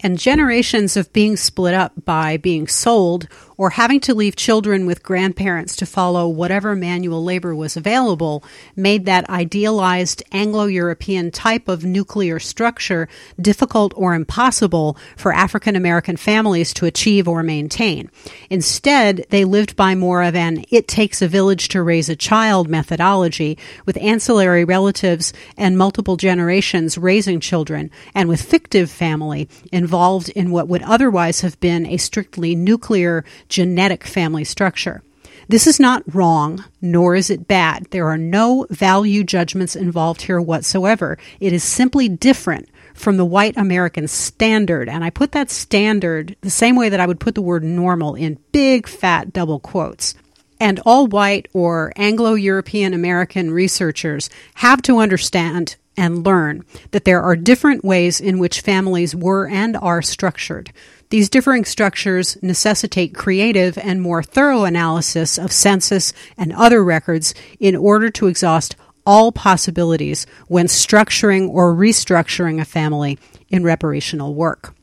And 0.02 0.20
generations 0.20 0.98
of 0.98 1.12
being 1.14 1.38
split 1.38 1.74
up 1.74 1.94
by 2.04 2.38
being 2.38 2.68
sold 2.68 3.28
or 3.58 3.72
having 3.72 4.00
to 4.02 4.14
leave 4.14 4.36
children 4.36 4.86
with 4.86 5.04
grandparents 5.04 5.76
to 5.76 5.86
follow 5.86 6.28
whatever 6.28 6.76
manual 6.76 7.24
labor 7.24 7.56
was 7.56 7.78
available 7.78 8.44
made 8.76 9.06
that 9.06 9.30
idealized 9.30 10.24
Anglo 10.32 10.66
European 10.66 11.32
type 11.32 11.68
of 11.68 11.86
nuclear 11.86 12.40
structure 12.40 13.08
difficult 13.40 13.94
or 13.96 14.14
impossible 14.14 14.98
for 15.16 15.34
African 15.34 15.76
American 15.76 16.18
families 16.18 16.74
to 16.74 16.86
achieve 16.86 17.28
or 17.28 17.44
maintain. 17.44 18.10
Instead, 18.50 19.26
they 19.30 19.46
lived 19.46 19.76
by 19.76 19.96
more 19.96 20.24
of 20.24 20.36
an 20.36 20.64
it 20.70 20.88
takes 20.88 21.22
a 21.22 21.28
village 21.28 21.70
to 21.70 21.82
raise 21.82 22.10
a 22.10 22.16
child 22.16 22.70
methodology 22.70 23.58
with 23.86 23.98
ancillary 23.98 24.64
relatives 24.66 25.34
and 25.58 25.78
multiple 25.78 26.18
generations 26.18 26.98
raising 26.98 27.40
children, 27.40 27.90
and 28.14 28.30
with 28.30 28.42
fictive 28.42 28.90
family 28.90 29.48
involved 29.72 30.30
in 30.30 30.52
what 30.52 30.68
would 30.68 30.82
otherwise 30.84 31.42
have 31.42 31.60
been 31.60 31.86
a 31.86 31.98
strictly 31.98 32.56
nuclear 32.56 33.24
genetic 33.50 34.04
family 34.04 34.44
structure. 34.44 35.02
This 35.48 35.68
is 35.68 35.80
not 35.80 36.04
wrong, 36.14 36.64
nor 36.82 37.16
is 37.16 37.30
it 37.30 37.48
bad. 37.48 37.88
There 37.92 38.08
are 38.08 38.18
no 38.18 38.66
value 38.72 39.24
judgments 39.24 39.76
involved 39.76 40.24
here 40.24 40.42
whatsoever. 40.42 41.18
It 41.40 41.54
is 41.54 41.64
simply 41.64 42.10
different 42.10 42.68
from 42.96 43.18
the 43.18 43.26
white 43.26 43.56
American 43.56 44.08
standard. 44.08 44.90
And 44.90 45.04
I 45.04 45.10
put 45.12 45.34
that 45.34 45.52
standard 45.52 46.36
the 46.42 46.50
same 46.50 46.76
way 46.76 46.90
that 46.90 47.00
I 47.00 47.06
would 47.06 47.20
put 47.20 47.36
the 47.36 47.42
word 47.42 47.64
normal 47.64 48.16
in 48.16 48.40
big 48.52 48.88
fat 48.88 49.34
double 49.34 49.60
quotes. 49.60 50.16
And 50.60 50.80
all 50.86 51.06
white 51.08 51.48
or 51.54 51.92
Anglo 51.96 52.34
European 52.34 52.94
American 52.94 53.52
researchers 53.52 54.30
have 54.56 54.82
to 54.84 55.00
understand 55.00 55.76
and 55.98 56.26
learn 56.26 56.66
that 56.92 57.06
there 57.06 57.22
are 57.22 57.36
different 57.36 57.84
ways 57.86 58.20
in 58.20 58.40
which 58.40 58.62
families 58.62 59.16
were 59.16 59.48
and 59.48 59.78
are 59.78 60.02
structured. 60.02 60.72
These 61.10 61.30
differing 61.30 61.66
structures 61.66 62.38
necessitate 62.42 63.14
creative 63.14 63.78
and 63.78 64.02
more 64.02 64.24
thorough 64.24 64.64
analysis 64.64 65.38
of 65.38 65.52
census 65.52 66.14
and 66.38 66.52
other 66.52 66.84
records 66.84 67.34
in 67.60 67.76
order 67.76 68.10
to 68.12 68.28
exhaust 68.28 68.76
all 69.06 69.32
possibilities 69.32 70.26
when 70.48 70.66
structuring 70.66 71.48
or 71.48 71.76
restructuring 71.76 72.60
a 72.60 72.66
family 72.66 73.20
in 73.50 73.64
reparational 73.64 74.34
work. 74.34 74.74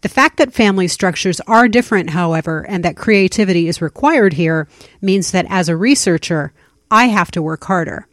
The 0.00 0.08
fact 0.08 0.38
that 0.38 0.54
family 0.54 0.88
structures 0.88 1.40
are 1.40 1.68
different, 1.68 2.10
however, 2.10 2.64
and 2.68 2.84
that 2.84 2.96
creativity 2.96 3.68
is 3.68 3.82
required 3.82 4.34
here 4.34 4.68
means 5.02 5.32
that 5.32 5.46
as 5.50 5.68
a 5.68 5.76
researcher, 5.76 6.52
I 6.90 7.06
have 7.06 7.30
to 7.32 7.42
work 7.42 7.64
harder. 7.64 8.06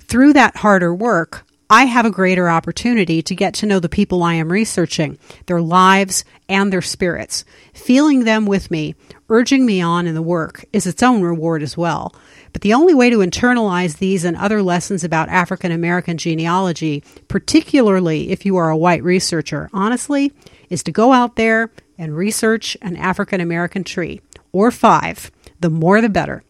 Through 0.00 0.32
that 0.32 0.56
harder 0.56 0.94
work, 0.94 1.45
I 1.68 1.86
have 1.86 2.06
a 2.06 2.12
greater 2.12 2.48
opportunity 2.48 3.22
to 3.22 3.34
get 3.34 3.52
to 3.54 3.66
know 3.66 3.80
the 3.80 3.88
people 3.88 4.22
I 4.22 4.34
am 4.34 4.52
researching, 4.52 5.18
their 5.46 5.60
lives 5.60 6.24
and 6.48 6.72
their 6.72 6.82
spirits. 6.82 7.44
Feeling 7.74 8.22
them 8.22 8.46
with 8.46 8.70
me, 8.70 8.94
urging 9.28 9.66
me 9.66 9.80
on 9.80 10.06
in 10.06 10.14
the 10.14 10.22
work, 10.22 10.64
is 10.72 10.86
its 10.86 11.02
own 11.02 11.22
reward 11.22 11.64
as 11.64 11.76
well. 11.76 12.14
But 12.52 12.62
the 12.62 12.74
only 12.74 12.94
way 12.94 13.10
to 13.10 13.18
internalize 13.18 13.98
these 13.98 14.24
and 14.24 14.36
other 14.36 14.62
lessons 14.62 15.02
about 15.02 15.28
African 15.28 15.72
American 15.72 16.18
genealogy, 16.18 17.02
particularly 17.26 18.30
if 18.30 18.46
you 18.46 18.56
are 18.58 18.70
a 18.70 18.76
white 18.76 19.02
researcher, 19.02 19.68
honestly, 19.72 20.32
is 20.70 20.84
to 20.84 20.92
go 20.92 21.12
out 21.12 21.34
there 21.34 21.72
and 21.98 22.16
research 22.16 22.76
an 22.80 22.96
African 22.96 23.40
American 23.40 23.82
tree, 23.82 24.20
or 24.52 24.70
five. 24.70 25.32
The 25.58 25.70
more 25.70 26.00
the 26.00 26.08
better. 26.08 26.44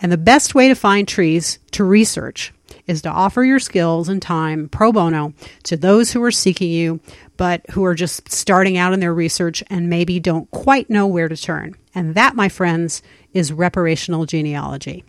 And 0.00 0.10
the 0.10 0.18
best 0.18 0.56
way 0.56 0.66
to 0.66 0.74
find 0.74 1.06
trees 1.06 1.60
to 1.70 1.84
research 1.84 2.52
is 2.86 3.02
to 3.02 3.10
offer 3.10 3.44
your 3.44 3.58
skills 3.58 4.08
and 4.08 4.22
time 4.22 4.68
pro 4.68 4.92
bono 4.92 5.32
to 5.64 5.76
those 5.76 6.12
who 6.12 6.22
are 6.22 6.30
seeking 6.30 6.70
you, 6.70 7.00
but 7.36 7.62
who 7.70 7.84
are 7.84 7.94
just 7.94 8.30
starting 8.30 8.76
out 8.76 8.92
in 8.92 9.00
their 9.00 9.14
research 9.14 9.62
and 9.68 9.90
maybe 9.90 10.20
don't 10.20 10.50
quite 10.50 10.88
know 10.88 11.06
where 11.06 11.28
to 11.28 11.36
turn. 11.36 11.74
And 11.94 12.14
that, 12.14 12.36
my 12.36 12.48
friends, 12.48 13.02
is 13.32 13.50
reparational 13.50 14.26
genealogy. 14.26 15.04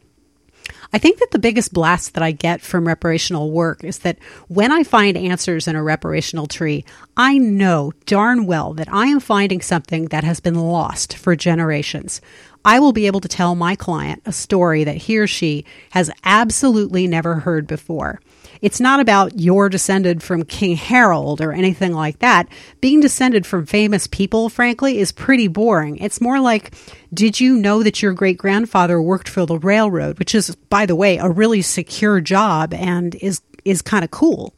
I 0.93 0.99
think 0.99 1.19
that 1.19 1.31
the 1.31 1.39
biggest 1.39 1.73
blast 1.73 2.13
that 2.13 2.23
I 2.23 2.31
get 2.31 2.61
from 2.61 2.85
reparational 2.85 3.51
work 3.51 3.83
is 3.83 3.99
that 3.99 4.17
when 4.47 4.71
I 4.71 4.83
find 4.83 5.17
answers 5.17 5.67
in 5.67 5.75
a 5.75 5.81
reparational 5.81 6.49
tree, 6.49 6.85
I 7.15 7.37
know 7.37 7.91
darn 8.05 8.45
well 8.45 8.73
that 8.73 8.91
I 8.91 9.07
am 9.07 9.19
finding 9.19 9.61
something 9.61 10.05
that 10.05 10.23
has 10.23 10.39
been 10.39 10.55
lost 10.55 11.15
for 11.15 11.35
generations. 11.35 12.21
I 12.63 12.79
will 12.79 12.93
be 12.93 13.07
able 13.07 13.21
to 13.21 13.27
tell 13.27 13.55
my 13.55 13.75
client 13.75 14.21
a 14.25 14.31
story 14.31 14.83
that 14.83 14.97
he 14.97 15.17
or 15.17 15.27
she 15.27 15.65
has 15.91 16.11
absolutely 16.23 17.07
never 17.07 17.35
heard 17.35 17.67
before. 17.67 18.19
It's 18.61 18.79
not 18.79 18.99
about 18.99 19.39
you're 19.39 19.69
descended 19.69 20.23
from 20.23 20.43
King 20.43 20.75
Harold 20.75 21.41
or 21.41 21.51
anything 21.51 21.93
like 21.93 22.19
that. 22.19 22.47
Being 22.81 22.99
descended 22.99 23.45
from 23.45 23.65
famous 23.65 24.07
people, 24.07 24.49
frankly, 24.49 24.99
is 24.99 25.11
pretty 25.11 25.47
boring. 25.47 25.97
It's 25.97 26.21
more 26.21 26.39
like, 26.39 26.73
did 27.13 27.39
you 27.39 27.57
know 27.57 27.83
that 27.83 28.01
your 28.01 28.13
great 28.13 28.37
grandfather 28.37 29.01
worked 29.01 29.29
for 29.29 29.45
the 29.45 29.59
railroad, 29.59 30.19
which 30.19 30.35
is, 30.35 30.55
by 30.69 30.85
the 30.85 30.95
way, 30.95 31.17
a 31.17 31.29
really 31.29 31.61
secure 31.61 32.21
job 32.21 32.73
and 32.73 33.15
is 33.15 33.41
is 33.65 33.81
kind 33.81 34.05
of 34.05 34.11
cool 34.11 34.53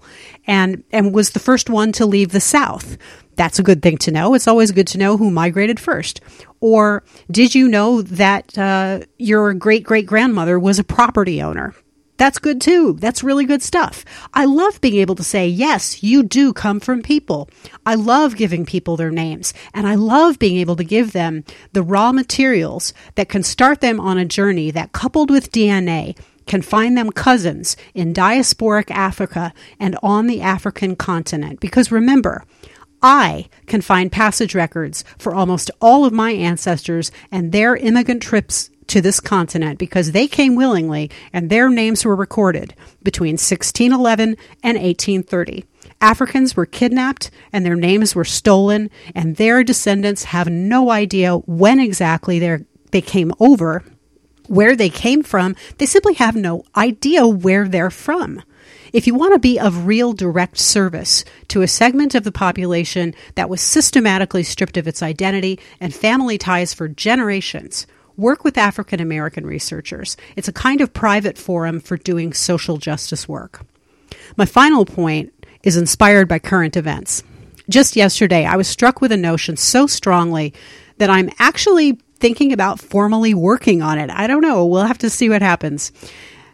and 0.45 0.83
and 0.91 1.15
was 1.15 1.31
the 1.31 1.39
first 1.39 1.67
one 1.67 1.91
to 1.91 2.05
leave 2.05 2.31
the 2.31 2.39
south 2.39 2.95
that's 3.39 3.57
a 3.57 3.63
good 3.63 3.81
thing 3.81 3.97
to 3.99 4.11
know. 4.11 4.33
It's 4.33 4.49
always 4.49 4.73
good 4.73 4.87
to 4.87 4.97
know 4.97 5.15
who 5.15 5.31
migrated 5.31 5.79
first. 5.79 6.19
Or 6.59 7.03
did 7.31 7.55
you 7.55 7.69
know 7.69 8.01
that 8.01 8.57
uh, 8.57 8.99
your 9.17 9.53
great 9.53 9.85
great 9.85 10.05
grandmother 10.05 10.59
was 10.59 10.77
a 10.77 10.83
property 10.83 11.41
owner? 11.41 11.73
That's 12.19 12.37
good 12.37 12.59
too. 12.59 12.97
That's 12.99 13.23
really 13.23 13.45
good 13.45 13.63
stuff. 13.63 14.03
I 14.33 14.43
love 14.43 14.81
being 14.81 14.97
able 14.97 15.15
to 15.15 15.23
say, 15.23 15.47
yes, 15.47 16.03
you 16.03 16.21
do 16.21 16.51
come 16.51 16.81
from 16.81 17.01
people. 17.01 17.49
I 17.85 17.95
love 17.95 18.35
giving 18.35 18.65
people 18.65 18.97
their 18.97 19.09
names, 19.09 19.53
and 19.73 19.87
I 19.87 19.95
love 19.95 20.37
being 20.37 20.57
able 20.57 20.75
to 20.75 20.83
give 20.83 21.13
them 21.13 21.45
the 21.71 21.81
raw 21.81 22.11
materials 22.11 22.93
that 23.15 23.29
can 23.29 23.41
start 23.41 23.79
them 23.79 24.01
on 24.01 24.17
a 24.17 24.25
journey 24.25 24.69
that, 24.69 24.91
coupled 24.91 25.31
with 25.31 25.53
DNA, 25.53 26.19
can 26.45 26.61
find 26.61 26.97
them 26.97 27.09
cousins 27.09 27.77
in 27.93 28.13
diasporic 28.13 28.91
Africa 28.91 29.53
and 29.79 29.97
on 30.03 30.27
the 30.27 30.41
African 30.41 30.97
continent. 30.97 31.61
Because 31.61 31.89
remember, 31.89 32.43
I 33.01 33.47
can 33.65 33.79
find 33.79 34.11
passage 34.11 34.53
records 34.53 35.05
for 35.17 35.33
almost 35.33 35.71
all 35.79 36.03
of 36.03 36.11
my 36.11 36.31
ancestors 36.31 37.13
and 37.31 37.53
their 37.53 37.77
immigrant 37.77 38.21
trips 38.21 38.71
to 38.89 39.01
this 39.01 39.19
continent 39.19 39.79
because 39.79 40.11
they 40.11 40.27
came 40.27 40.55
willingly 40.55 41.09
and 41.31 41.49
their 41.49 41.69
names 41.69 42.03
were 42.03 42.15
recorded 42.15 42.73
between 43.03 43.33
1611 43.33 44.35
and 44.63 44.77
1830. 44.77 45.65
Africans 46.01 46.55
were 46.55 46.65
kidnapped 46.65 47.29
and 47.51 47.65
their 47.65 47.75
names 47.75 48.15
were 48.15 48.25
stolen, 48.25 48.89
and 49.13 49.35
their 49.35 49.63
descendants 49.63 50.25
have 50.25 50.47
no 50.47 50.91
idea 50.91 51.35
when 51.37 51.79
exactly 51.79 52.39
they 52.91 53.01
came 53.01 53.33
over, 53.39 53.83
where 54.47 54.75
they 54.75 54.89
came 54.89 55.23
from. 55.23 55.55
They 55.77 55.85
simply 55.85 56.13
have 56.15 56.35
no 56.35 56.63
idea 56.75 57.27
where 57.27 57.67
they're 57.67 57.91
from. 57.91 58.41
If 58.91 59.05
you 59.05 59.13
want 59.13 59.33
to 59.33 59.39
be 59.39 59.59
of 59.59 59.85
real 59.85 60.13
direct 60.13 60.57
service 60.57 61.23
to 61.49 61.61
a 61.61 61.67
segment 61.67 62.15
of 62.15 62.23
the 62.23 62.31
population 62.31 63.13
that 63.35 63.49
was 63.49 63.61
systematically 63.61 64.43
stripped 64.43 64.77
of 64.77 64.87
its 64.87 65.03
identity 65.03 65.59
and 65.79 65.93
family 65.93 66.37
ties 66.37 66.73
for 66.73 66.87
generations, 66.87 67.85
work 68.19 68.43
with 68.43 68.57
African 68.57 68.99
American 68.99 69.45
researchers. 69.45 70.17
It's 70.35 70.47
a 70.47 70.53
kind 70.53 70.81
of 70.81 70.93
private 70.93 71.37
forum 71.37 71.79
for 71.79 71.97
doing 71.97 72.33
social 72.33 72.77
justice 72.77 73.27
work. 73.27 73.65
My 74.35 74.45
final 74.45 74.85
point 74.85 75.33
is 75.63 75.77
inspired 75.77 76.27
by 76.27 76.39
current 76.39 76.75
events. 76.77 77.23
Just 77.69 77.95
yesterday, 77.95 78.45
I 78.45 78.57
was 78.57 78.67
struck 78.67 79.01
with 79.01 79.11
a 79.11 79.17
notion 79.17 79.55
so 79.55 79.87
strongly 79.87 80.53
that 80.97 81.09
I'm 81.09 81.29
actually 81.39 81.99
thinking 82.19 82.51
about 82.51 82.79
formally 82.79 83.33
working 83.33 83.81
on 83.81 83.97
it. 83.97 84.09
I 84.09 84.27
don't 84.27 84.41
know. 84.41 84.65
We'll 84.65 84.85
have 84.85 84.97
to 84.99 85.09
see 85.09 85.29
what 85.29 85.41
happens. 85.41 85.91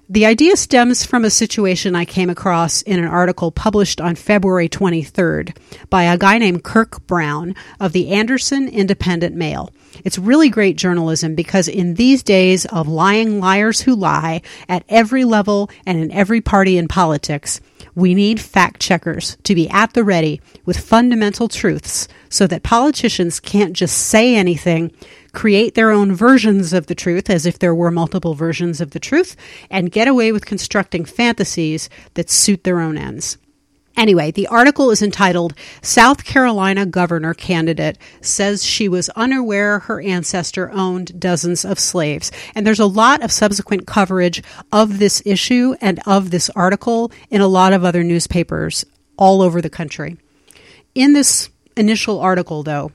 The 0.07 0.27
idea 0.27 0.55
stems 0.55 1.03
from 1.03 1.25
a 1.25 1.31
situation 1.31 1.95
I 1.95 2.05
came 2.05 2.29
across 2.29 2.83
in 2.83 2.99
an 2.99 3.07
article 3.07 3.49
published 3.51 3.99
on 3.99 4.13
February 4.13 4.69
23rd 4.69 5.57
by 5.89 6.03
a 6.03 6.15
guy 6.15 6.37
named 6.37 6.63
Kirk 6.63 7.07
Brown 7.07 7.55
of 7.79 7.91
the 7.91 8.09
Anderson 8.09 8.67
Independent 8.67 9.35
Mail. 9.35 9.71
It's 10.03 10.19
really 10.19 10.49
great 10.49 10.77
journalism 10.77 11.33
because 11.33 11.67
in 11.67 11.95
these 11.95 12.21
days 12.21 12.65
of 12.67 12.87
lying 12.87 13.39
liars 13.39 13.81
who 13.81 13.95
lie 13.95 14.43
at 14.69 14.85
every 14.89 15.25
level 15.25 15.71
and 15.87 15.99
in 15.99 16.11
every 16.11 16.39
party 16.39 16.77
in 16.77 16.87
politics, 16.87 17.59
we 17.95 18.13
need 18.13 18.39
fact 18.39 18.79
checkers 18.79 19.37
to 19.43 19.55
be 19.55 19.67
at 19.69 19.93
the 19.93 20.03
ready 20.03 20.39
with 20.65 20.77
fundamental 20.77 21.47
truths 21.47 22.07
so 22.29 22.45
that 22.45 22.61
politicians 22.61 23.39
can't 23.39 23.73
just 23.73 23.97
say 23.97 24.35
anything, 24.35 24.91
create 25.35 25.75
their 25.75 25.91
own 25.91 26.15
versions 26.15 26.73
of 26.73 26.87
the 26.87 26.95
truth 26.95 27.29
as 27.29 27.45
if 27.45 27.59
there 27.59 27.75
were 27.75 27.91
multiple 27.91 28.33
versions 28.33 28.81
of 28.81 28.91
the 28.91 28.99
truth, 28.99 29.35
and 29.69 29.91
get 29.91 30.07
away 30.07 30.31
with 30.31 30.45
constructing 30.45 31.05
fantasies 31.05 31.89
that 32.15 32.29
suit 32.29 32.63
their 32.63 32.79
own 32.79 32.97
ends. 32.97 33.37
Anyway, 33.97 34.29
the 34.31 34.47
article 34.47 34.91
is 34.91 35.01
entitled 35.01 35.53
South 35.81 36.25
Carolina 36.25 36.85
Governor 36.85 37.33
Candidate 37.33 37.97
Says 38.19 38.65
She 38.65 38.89
Was 38.89 39.07
Unaware 39.09 39.79
Her 39.79 40.01
Ancestor 40.01 40.69
Owned 40.71 41.17
Dozens 41.19 41.63
of 41.63 41.79
Slaves. 41.79 42.29
And 42.53 42.67
there's 42.67 42.79
a 42.79 42.85
lot 42.85 43.23
of 43.23 43.31
subsequent 43.31 43.87
coverage 43.87 44.43
of 44.71 44.99
this 44.99 45.21
issue 45.25 45.75
and 45.79 46.01
of 46.05 46.31
this 46.31 46.49
article 46.51 47.11
in 47.29 47.39
a 47.39 47.47
lot 47.47 47.71
of 47.71 47.85
other 47.85 48.03
newspapers 48.03 48.83
all 49.17 49.41
over 49.41 49.61
the 49.61 49.69
country. 49.69 50.17
In 50.93 51.13
this 51.13 51.49
initial 51.77 52.19
article, 52.19 52.63
though, 52.63 52.91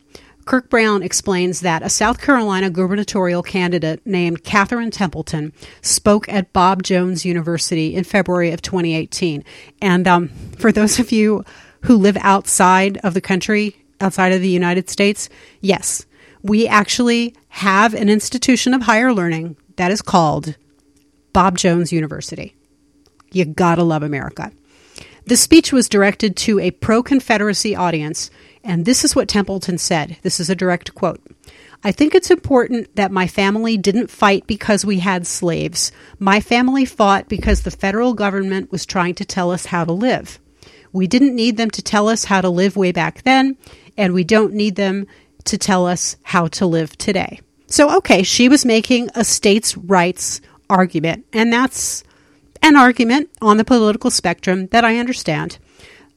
Kirk 0.50 0.68
Brown 0.68 1.04
explains 1.04 1.60
that 1.60 1.84
a 1.84 1.88
South 1.88 2.20
Carolina 2.20 2.70
gubernatorial 2.70 3.40
candidate 3.40 4.04
named 4.04 4.42
Catherine 4.42 4.90
Templeton 4.90 5.52
spoke 5.80 6.28
at 6.28 6.52
Bob 6.52 6.82
Jones 6.82 7.24
University 7.24 7.94
in 7.94 8.02
February 8.02 8.50
of 8.50 8.60
2018. 8.60 9.44
And 9.80 10.08
um, 10.08 10.28
for 10.58 10.72
those 10.72 10.98
of 10.98 11.12
you 11.12 11.44
who 11.82 11.96
live 11.96 12.16
outside 12.20 12.98
of 13.04 13.14
the 13.14 13.20
country, 13.20 13.76
outside 14.00 14.32
of 14.32 14.40
the 14.40 14.48
United 14.48 14.90
States, 14.90 15.28
yes, 15.60 16.04
we 16.42 16.66
actually 16.66 17.36
have 17.50 17.94
an 17.94 18.08
institution 18.08 18.74
of 18.74 18.82
higher 18.82 19.14
learning 19.14 19.56
that 19.76 19.92
is 19.92 20.02
called 20.02 20.56
Bob 21.32 21.58
Jones 21.58 21.92
University. 21.92 22.56
You 23.30 23.44
gotta 23.44 23.84
love 23.84 24.02
America. 24.02 24.50
The 25.26 25.36
speech 25.36 25.72
was 25.72 25.88
directed 25.88 26.34
to 26.38 26.58
a 26.58 26.72
pro 26.72 27.04
Confederacy 27.04 27.76
audience 27.76 28.32
and 28.62 28.84
this 28.84 29.04
is 29.04 29.16
what 29.16 29.28
Templeton 29.28 29.78
said. 29.78 30.18
This 30.22 30.40
is 30.40 30.50
a 30.50 30.54
direct 30.54 30.94
quote. 30.94 31.20
I 31.82 31.92
think 31.92 32.14
it's 32.14 32.30
important 32.30 32.94
that 32.96 33.10
my 33.10 33.26
family 33.26 33.78
didn't 33.78 34.10
fight 34.10 34.46
because 34.46 34.84
we 34.84 34.98
had 34.98 35.26
slaves. 35.26 35.92
My 36.18 36.40
family 36.40 36.84
fought 36.84 37.28
because 37.28 37.62
the 37.62 37.70
federal 37.70 38.12
government 38.12 38.70
was 38.70 38.84
trying 38.84 39.14
to 39.14 39.24
tell 39.24 39.50
us 39.50 39.66
how 39.66 39.84
to 39.84 39.92
live. 39.92 40.38
We 40.92 41.06
didn't 41.06 41.34
need 41.34 41.56
them 41.56 41.70
to 41.70 41.82
tell 41.82 42.08
us 42.08 42.24
how 42.24 42.42
to 42.42 42.50
live 42.50 42.76
way 42.76 42.92
back 42.92 43.22
then, 43.22 43.56
and 43.96 44.12
we 44.12 44.24
don't 44.24 44.52
need 44.52 44.76
them 44.76 45.06
to 45.44 45.56
tell 45.56 45.86
us 45.86 46.16
how 46.22 46.48
to 46.48 46.66
live 46.66 46.98
today. 46.98 47.40
So, 47.66 47.96
okay, 47.98 48.24
she 48.24 48.48
was 48.48 48.64
making 48.64 49.08
a 49.14 49.24
states' 49.24 49.76
rights 49.76 50.40
argument, 50.68 51.24
and 51.32 51.52
that's 51.52 52.04
an 52.62 52.76
argument 52.76 53.30
on 53.40 53.56
the 53.56 53.64
political 53.64 54.10
spectrum 54.10 54.66
that 54.66 54.84
I 54.84 54.98
understand. 54.98 55.58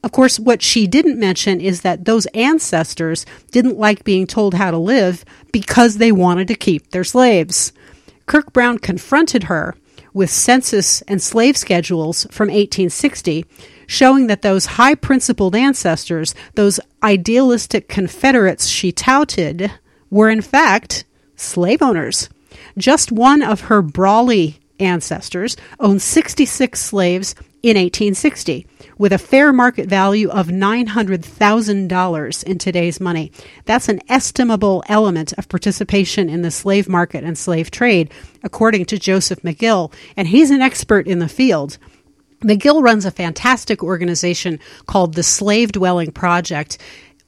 Of 0.04 0.12
course, 0.12 0.38
what 0.38 0.60
she 0.60 0.86
didn't 0.86 1.18
mention 1.18 1.62
is 1.62 1.80
that 1.80 2.04
those 2.04 2.26
ancestors 2.34 3.24
didn't 3.50 3.78
like 3.78 4.04
being 4.04 4.26
told 4.26 4.52
how 4.52 4.70
to 4.70 4.76
live 4.76 5.24
because 5.50 5.96
they 5.96 6.12
wanted 6.12 6.46
to 6.48 6.54
keep 6.54 6.90
their 6.90 7.04
slaves. 7.04 7.72
Kirk 8.26 8.52
Brown 8.52 8.76
confronted 8.76 9.44
her 9.44 9.74
with 10.12 10.28
census 10.28 11.00
and 11.08 11.22
slave 11.22 11.56
schedules 11.56 12.24
from 12.30 12.48
1860, 12.48 13.46
showing 13.86 14.26
that 14.26 14.42
those 14.42 14.66
high 14.66 14.94
principled 14.94 15.56
ancestors, 15.56 16.34
those 16.54 16.80
idealistic 17.02 17.88
Confederates 17.88 18.66
she 18.66 18.92
touted, 18.92 19.72
were 20.10 20.28
in 20.28 20.42
fact 20.42 21.06
slave 21.34 21.80
owners. 21.80 22.28
Just 22.76 23.10
one 23.10 23.40
of 23.40 23.62
her 23.62 23.80
Brawley 23.80 24.60
ancestors 24.78 25.56
owned 25.80 26.02
66 26.02 26.78
slaves 26.78 27.34
in 27.64 27.76
1860 27.78 28.66
with 28.98 29.10
a 29.10 29.18
fair 29.18 29.50
market 29.50 29.88
value 29.88 30.28
of 30.28 30.48
$900,000 30.48 32.44
in 32.44 32.58
today's 32.58 33.00
money. 33.00 33.32
That's 33.64 33.88
an 33.88 34.02
estimable 34.06 34.84
element 34.86 35.32
of 35.38 35.48
participation 35.48 36.28
in 36.28 36.42
the 36.42 36.50
slave 36.50 36.90
market 36.90 37.24
and 37.24 37.38
slave 37.38 37.70
trade, 37.70 38.12
according 38.42 38.84
to 38.86 38.98
Joseph 38.98 39.40
McGill, 39.40 39.90
and 40.14 40.28
he's 40.28 40.50
an 40.50 40.60
expert 40.60 41.08
in 41.08 41.20
the 41.20 41.28
field. 41.28 41.78
McGill 42.42 42.82
runs 42.82 43.06
a 43.06 43.10
fantastic 43.10 43.82
organization 43.82 44.60
called 44.84 45.14
the 45.14 45.22
Slave 45.22 45.72
Dwelling 45.72 46.12
Project. 46.12 46.76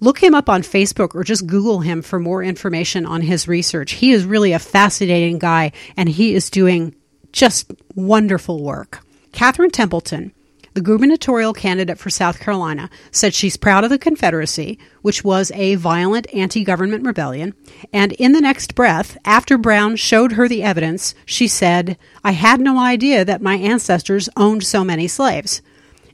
Look 0.00 0.22
him 0.22 0.34
up 0.34 0.50
on 0.50 0.60
Facebook 0.60 1.14
or 1.14 1.24
just 1.24 1.46
Google 1.46 1.80
him 1.80 2.02
for 2.02 2.20
more 2.20 2.42
information 2.42 3.06
on 3.06 3.22
his 3.22 3.48
research. 3.48 3.92
He 3.92 4.12
is 4.12 4.26
really 4.26 4.52
a 4.52 4.58
fascinating 4.58 5.38
guy 5.38 5.72
and 5.96 6.10
he 6.10 6.34
is 6.34 6.50
doing 6.50 6.94
just 7.32 7.72
wonderful 7.94 8.62
work. 8.62 9.05
Catherine 9.36 9.68
Templeton, 9.68 10.32
the 10.72 10.80
gubernatorial 10.80 11.52
candidate 11.52 11.98
for 11.98 12.08
South 12.08 12.40
Carolina, 12.40 12.88
said 13.10 13.34
she's 13.34 13.58
proud 13.58 13.84
of 13.84 13.90
the 13.90 13.98
Confederacy, 13.98 14.78
which 15.02 15.22
was 15.22 15.52
a 15.54 15.74
violent 15.74 16.26
anti 16.32 16.64
government 16.64 17.04
rebellion. 17.04 17.52
And 17.92 18.12
in 18.12 18.32
the 18.32 18.40
next 18.40 18.74
breath, 18.74 19.18
after 19.26 19.58
Brown 19.58 19.96
showed 19.96 20.32
her 20.32 20.48
the 20.48 20.62
evidence, 20.62 21.14
she 21.26 21.48
said, 21.48 21.98
I 22.24 22.30
had 22.30 22.62
no 22.62 22.78
idea 22.78 23.26
that 23.26 23.42
my 23.42 23.56
ancestors 23.56 24.30
owned 24.38 24.64
so 24.64 24.82
many 24.82 25.06
slaves. 25.06 25.60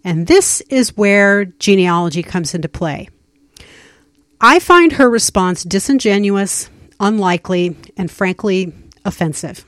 And 0.03 0.27
this 0.27 0.61
is 0.63 0.97
where 0.97 1.45
genealogy 1.45 2.25
comes 2.25 2.57
into 2.57 2.69
play. 2.69 3.09
I 4.41 4.59
find 4.59 4.95
her 4.95 5.09
response 5.09 5.63
disingenuous, 5.63 6.71
unlikely, 6.99 7.77
and 7.97 8.11
frankly 8.11 8.75
offensive. 9.05 9.65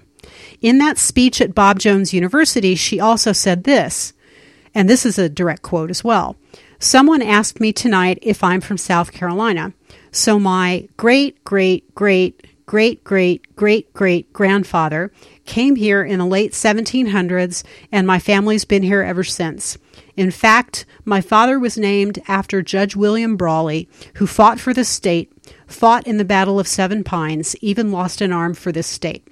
In 0.61 0.79
that 0.79 0.99
speech 0.99 1.41
at 1.41 1.55
Bob 1.55 1.79
Jones 1.79 2.13
University, 2.13 2.75
she 2.75 3.01
also 3.01 3.33
said 3.33 3.65
this, 3.65 4.13
and 4.75 4.89
this 4.89 5.07
is 5.07 5.19
a 5.19 5.29
direct 5.29 5.63
quote 5.63 5.91
as 5.91 6.03
well. 6.03 6.37
Someone 6.79 7.23
asked 7.23 7.61
me 7.61 7.73
tonight 7.73 8.19
if 8.23 8.45
I'm 8.45 8.61
from 8.61 8.77
South 8.77 9.13
Carolina. 9.13 9.73
So 10.11 10.39
my 10.39 10.89
great, 10.97 11.43
great, 11.45 11.95
great, 11.95 12.45
great, 12.67 13.05
great, 13.05 13.57
great, 13.57 13.93
great 13.93 14.33
grandfather 14.33 15.13
came 15.45 15.77
here 15.77 16.03
in 16.03 16.19
the 16.19 16.27
late 16.27 16.53
1700s, 16.53 17.63
and 17.93 18.07
my 18.07 18.19
family's 18.19 18.65
been 18.65 18.83
here 18.83 19.03
ever 19.03 19.25
since. 19.25 19.79
In 20.17 20.31
fact, 20.31 20.87
my 21.05 21.21
father 21.21 21.59
was 21.59 21.77
named 21.77 22.21
after 22.29 22.63
Judge 22.63 22.97
William 22.97 23.37
Brawley, 23.37 23.89
who 24.15 24.27
fought 24.27 24.61
for 24.61 24.73
the 24.73 24.85
state, 24.85 25.33
fought 25.67 26.07
in 26.07 26.19
the 26.19 26.25
Battle 26.25 26.61
of 26.61 26.69
Seven 26.69 27.05
Pines, 27.05 27.57
even 27.61 27.93
lost 27.93 28.21
an 28.21 28.33
arm 28.33 28.55
for 28.55 28.73
this 28.73 28.87
state. 28.87 29.27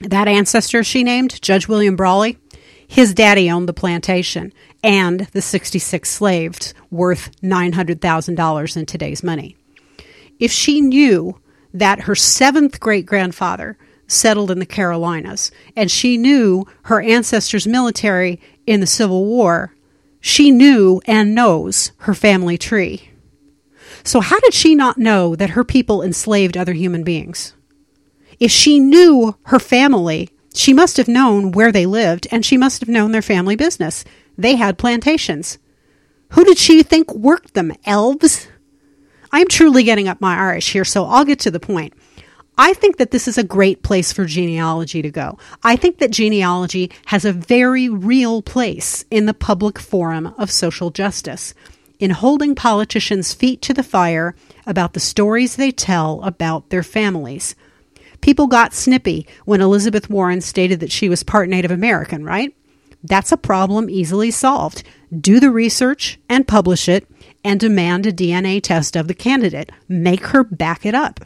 That 0.00 0.28
ancestor 0.28 0.84
she 0.84 1.02
named, 1.02 1.40
Judge 1.42 1.66
William 1.66 1.96
Brawley, 1.96 2.38
his 2.86 3.12
daddy 3.12 3.50
owned 3.50 3.68
the 3.68 3.74
plantation 3.74 4.52
and 4.82 5.20
the 5.32 5.42
66 5.42 6.08
slaves 6.08 6.72
worth 6.90 7.30
$900,000 7.42 8.76
in 8.76 8.86
today's 8.86 9.22
money. 9.22 9.56
If 10.38 10.52
she 10.52 10.80
knew 10.80 11.40
that 11.74 12.02
her 12.02 12.14
seventh 12.14 12.80
great 12.80 13.06
grandfather 13.06 13.76
settled 14.06 14.50
in 14.50 14.58
the 14.58 14.66
Carolinas 14.66 15.50
and 15.76 15.90
she 15.90 16.16
knew 16.16 16.66
her 16.84 17.02
ancestors' 17.02 17.66
military 17.66 18.40
in 18.66 18.80
the 18.80 18.86
Civil 18.86 19.26
War, 19.26 19.74
she 20.20 20.50
knew 20.50 21.00
and 21.06 21.34
knows 21.34 21.92
her 21.98 22.14
family 22.14 22.56
tree. 22.56 23.10
So, 24.04 24.20
how 24.20 24.38
did 24.40 24.54
she 24.54 24.74
not 24.74 24.96
know 24.96 25.36
that 25.36 25.50
her 25.50 25.64
people 25.64 26.02
enslaved 26.02 26.56
other 26.56 26.72
human 26.72 27.04
beings? 27.04 27.52
If 28.40 28.50
she 28.50 28.78
knew 28.78 29.36
her 29.44 29.58
family, 29.58 30.30
she 30.54 30.72
must 30.72 30.96
have 30.96 31.08
known 31.08 31.52
where 31.52 31.72
they 31.72 31.86
lived 31.86 32.26
and 32.30 32.44
she 32.44 32.56
must 32.56 32.80
have 32.80 32.88
known 32.88 33.12
their 33.12 33.22
family 33.22 33.56
business. 33.56 34.04
They 34.36 34.56
had 34.56 34.78
plantations. 34.78 35.58
Who 36.30 36.44
did 36.44 36.58
she 36.58 36.82
think 36.82 37.12
worked 37.14 37.54
them? 37.54 37.72
Elves? 37.84 38.48
I'm 39.32 39.48
truly 39.48 39.82
getting 39.82 40.08
up 40.08 40.20
my 40.20 40.36
Irish 40.36 40.72
here, 40.72 40.84
so 40.84 41.04
I'll 41.04 41.24
get 41.24 41.40
to 41.40 41.50
the 41.50 41.60
point. 41.60 41.94
I 42.56 42.74
think 42.74 42.96
that 42.96 43.12
this 43.12 43.28
is 43.28 43.38
a 43.38 43.44
great 43.44 43.82
place 43.82 44.12
for 44.12 44.24
genealogy 44.24 45.00
to 45.02 45.10
go. 45.10 45.38
I 45.62 45.76
think 45.76 45.98
that 45.98 46.10
genealogy 46.10 46.90
has 47.06 47.24
a 47.24 47.32
very 47.32 47.88
real 47.88 48.42
place 48.42 49.04
in 49.10 49.26
the 49.26 49.34
public 49.34 49.78
forum 49.78 50.34
of 50.38 50.50
social 50.50 50.90
justice, 50.90 51.54
in 52.00 52.10
holding 52.10 52.56
politicians' 52.56 53.32
feet 53.32 53.62
to 53.62 53.74
the 53.74 53.84
fire 53.84 54.34
about 54.66 54.92
the 54.92 55.00
stories 55.00 55.54
they 55.54 55.70
tell 55.70 56.20
about 56.22 56.70
their 56.70 56.82
families. 56.82 57.54
People 58.20 58.46
got 58.46 58.74
snippy 58.74 59.26
when 59.44 59.60
Elizabeth 59.60 60.10
Warren 60.10 60.40
stated 60.40 60.80
that 60.80 60.92
she 60.92 61.08
was 61.08 61.22
part 61.22 61.48
Native 61.48 61.70
American, 61.70 62.24
right? 62.24 62.54
That's 63.02 63.32
a 63.32 63.36
problem 63.36 63.88
easily 63.88 64.30
solved. 64.30 64.82
Do 65.16 65.40
the 65.40 65.50
research 65.50 66.18
and 66.28 66.48
publish 66.48 66.88
it 66.88 67.06
and 67.44 67.60
demand 67.60 68.06
a 68.06 68.12
DNA 68.12 68.62
test 68.62 68.96
of 68.96 69.08
the 69.08 69.14
candidate. 69.14 69.70
Make 69.88 70.26
her 70.28 70.42
back 70.42 70.84
it 70.84 70.94
up. 70.94 71.20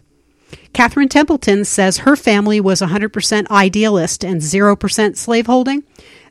Catherine 0.72 1.08
Templeton 1.08 1.64
says 1.64 1.98
her 1.98 2.16
family 2.16 2.60
was 2.60 2.80
100% 2.80 3.50
idealist 3.50 4.24
and 4.24 4.40
0% 4.40 5.16
slaveholding. 5.16 5.84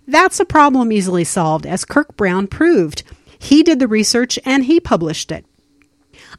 That's 0.07 0.39
a 0.39 0.45
problem 0.45 0.91
easily 0.91 1.23
solved, 1.23 1.65
as 1.65 1.85
Kirk 1.85 2.15
Brown 2.17 2.47
proved. 2.47 3.03
He 3.37 3.63
did 3.63 3.79
the 3.79 3.87
research 3.87 4.37
and 4.45 4.65
he 4.65 4.79
published 4.79 5.31
it. 5.31 5.45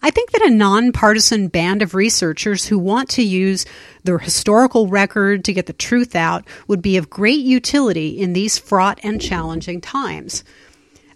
I 0.01 0.11
think 0.11 0.31
that 0.31 0.47
a 0.47 0.51
nonpartisan 0.51 1.49
band 1.49 1.83
of 1.83 1.95
researchers 1.95 2.67
who 2.67 2.79
want 2.79 3.09
to 3.11 3.23
use 3.23 3.67
their 4.05 4.19
historical 4.19 4.89
record 4.89 5.45
to 5.45 5.53
get 5.53 5.67
the 5.67 5.73
truth 5.73 6.17
out 6.17 6.47
would 6.67 6.81
be 6.81 6.97
of 6.97 7.11
great 7.11 7.41
utility 7.41 8.19
in 8.21 8.33
these 8.33 8.59
fraught 8.59 9.01
and 9.03 9.21
challenging 9.21 9.81
times. 9.81 10.45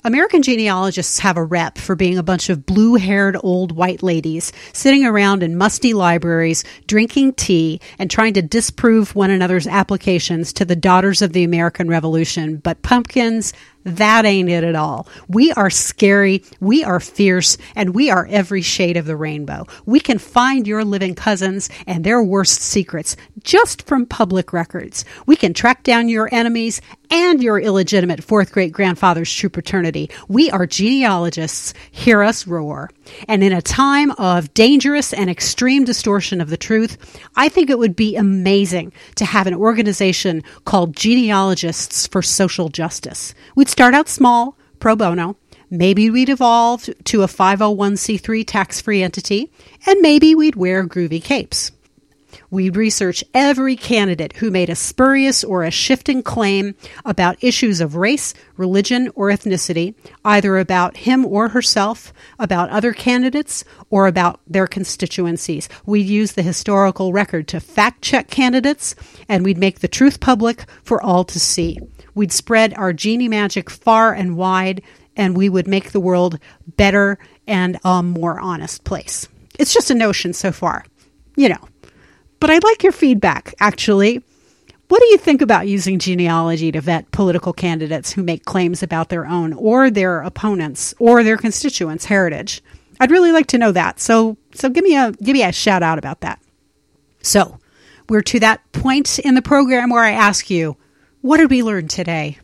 American 0.06 0.40
genealogists 0.40 1.18
have 1.18 1.36
a 1.36 1.42
rep 1.42 1.78
for 1.78 1.96
being 1.96 2.16
a 2.16 2.22
bunch 2.22 2.48
of 2.48 2.64
blue 2.64 2.94
haired 2.94 3.36
old 3.42 3.72
white 3.72 4.04
ladies 4.04 4.52
sitting 4.72 5.04
around 5.04 5.42
in 5.42 5.58
musty 5.58 5.94
libraries, 5.94 6.62
drinking 6.86 7.32
tea, 7.32 7.80
and 7.98 8.08
trying 8.08 8.32
to 8.34 8.40
disprove 8.40 9.16
one 9.16 9.30
another's 9.30 9.66
applications 9.66 10.52
to 10.52 10.64
the 10.64 10.76
daughters 10.76 11.22
of 11.22 11.32
the 11.32 11.42
American 11.42 11.88
Revolution. 11.88 12.58
But 12.58 12.82
pumpkins, 12.82 13.52
that 13.86 14.24
ain't 14.24 14.48
it 14.48 14.64
at 14.64 14.74
all. 14.74 15.06
We 15.28 15.52
are 15.52 15.70
scary, 15.70 16.42
we 16.60 16.82
are 16.82 17.00
fierce, 17.00 17.56
and 17.74 17.94
we 17.94 18.10
are 18.10 18.26
every 18.28 18.62
shade 18.62 18.96
of 18.96 19.06
the 19.06 19.16
rainbow. 19.16 19.66
We 19.84 20.00
can 20.00 20.18
find 20.18 20.66
your 20.66 20.84
living 20.84 21.14
cousins 21.14 21.70
and 21.86 22.02
their 22.02 22.22
worst 22.22 22.60
secrets 22.60 23.16
just 23.42 23.86
from 23.86 24.04
public 24.06 24.52
records. 24.52 25.04
We 25.26 25.36
can 25.36 25.54
track 25.54 25.84
down 25.84 26.08
your 26.08 26.28
enemies 26.32 26.80
and 27.10 27.42
your 27.42 27.60
illegitimate 27.60 28.24
fourth 28.24 28.52
great 28.52 28.72
grandfather's 28.72 29.32
true 29.32 29.48
paternity. 29.48 30.10
We 30.28 30.50
are 30.50 30.66
genealogists. 30.66 31.72
Hear 31.90 32.22
us 32.22 32.46
roar. 32.46 32.90
And 33.28 33.44
in 33.44 33.52
a 33.52 33.62
time 33.62 34.10
of 34.12 34.52
dangerous 34.54 35.12
and 35.12 35.30
extreme 35.30 35.84
distortion 35.84 36.40
of 36.40 36.50
the 36.50 36.56
truth, 36.56 37.20
I 37.36 37.48
think 37.48 37.70
it 37.70 37.78
would 37.78 37.94
be 37.94 38.16
amazing 38.16 38.92
to 39.16 39.24
have 39.24 39.46
an 39.46 39.54
organization 39.54 40.42
called 40.64 40.96
Genealogists 40.96 42.06
for 42.08 42.22
Social 42.22 42.68
Justice. 42.68 43.34
We'd 43.54 43.68
start 43.76 43.92
out 43.92 44.08
small, 44.08 44.56
pro 44.78 44.96
bono. 44.96 45.36
Maybe 45.68 46.08
we'd 46.08 46.30
evolve 46.30 46.88
to 47.04 47.22
a 47.22 47.26
501c3 47.26 48.42
tax 48.46 48.80
free 48.80 49.02
entity, 49.02 49.52
and 49.86 50.00
maybe 50.00 50.34
we'd 50.34 50.56
wear 50.56 50.88
groovy 50.88 51.22
capes. 51.22 51.72
We'd 52.50 52.76
research 52.76 53.24
every 53.34 53.76
candidate 53.76 54.36
who 54.36 54.50
made 54.50 54.70
a 54.70 54.74
spurious 54.74 55.42
or 55.42 55.64
a 55.64 55.70
shifting 55.70 56.22
claim 56.22 56.74
about 57.04 57.42
issues 57.42 57.80
of 57.80 57.96
race, 57.96 58.34
religion, 58.56 59.10
or 59.14 59.28
ethnicity, 59.28 59.94
either 60.24 60.58
about 60.58 60.98
him 60.98 61.24
or 61.24 61.48
herself, 61.48 62.12
about 62.38 62.70
other 62.70 62.92
candidates, 62.92 63.64
or 63.90 64.06
about 64.06 64.40
their 64.46 64.66
constituencies. 64.66 65.68
We'd 65.84 66.06
use 66.06 66.32
the 66.32 66.42
historical 66.42 67.12
record 67.12 67.48
to 67.48 67.60
fact 67.60 68.02
check 68.02 68.28
candidates, 68.28 68.94
and 69.28 69.44
we'd 69.44 69.58
make 69.58 69.80
the 69.80 69.88
truth 69.88 70.20
public 70.20 70.64
for 70.82 71.02
all 71.02 71.24
to 71.24 71.40
see. 71.40 71.78
We'd 72.14 72.32
spread 72.32 72.74
our 72.74 72.92
genie 72.92 73.28
magic 73.28 73.68
far 73.70 74.12
and 74.12 74.36
wide, 74.36 74.82
and 75.16 75.36
we 75.36 75.48
would 75.48 75.66
make 75.66 75.92
the 75.92 76.00
world 76.00 76.38
better 76.76 77.18
and 77.46 77.78
a 77.84 78.02
more 78.02 78.40
honest 78.40 78.84
place. 78.84 79.28
It's 79.58 79.72
just 79.72 79.90
a 79.90 79.94
notion 79.94 80.32
so 80.32 80.52
far, 80.52 80.84
you 81.36 81.48
know. 81.48 81.68
But 82.40 82.50
I'd 82.50 82.64
like 82.64 82.82
your 82.82 82.92
feedback, 82.92 83.54
actually. 83.60 84.22
What 84.88 85.00
do 85.00 85.06
you 85.06 85.18
think 85.18 85.42
about 85.42 85.66
using 85.66 85.98
genealogy 85.98 86.70
to 86.72 86.80
vet 86.80 87.10
political 87.10 87.52
candidates 87.52 88.12
who 88.12 88.22
make 88.22 88.44
claims 88.44 88.82
about 88.82 89.08
their 89.08 89.26
own 89.26 89.52
or 89.54 89.90
their 89.90 90.20
opponents 90.22 90.94
or 90.98 91.24
their 91.24 91.36
constituents' 91.36 92.04
heritage? 92.04 92.62
I'd 93.00 93.10
really 93.10 93.32
like 93.32 93.48
to 93.48 93.58
know 93.58 93.72
that. 93.72 93.98
So 94.00 94.36
so 94.54 94.68
give 94.68 94.84
me 94.84 94.96
a 94.96 95.12
give 95.12 95.34
me 95.34 95.42
a 95.42 95.52
shout 95.52 95.82
out 95.82 95.98
about 95.98 96.20
that. 96.20 96.40
So, 97.22 97.58
we're 98.08 98.22
to 98.22 98.40
that 98.40 98.60
point 98.70 99.18
in 99.18 99.34
the 99.34 99.42
program 99.42 99.90
where 99.90 100.04
I 100.04 100.12
ask 100.12 100.48
you, 100.48 100.76
what 101.22 101.38
did 101.38 101.50
we 101.50 101.64
learn 101.64 101.88
today? 101.88 102.38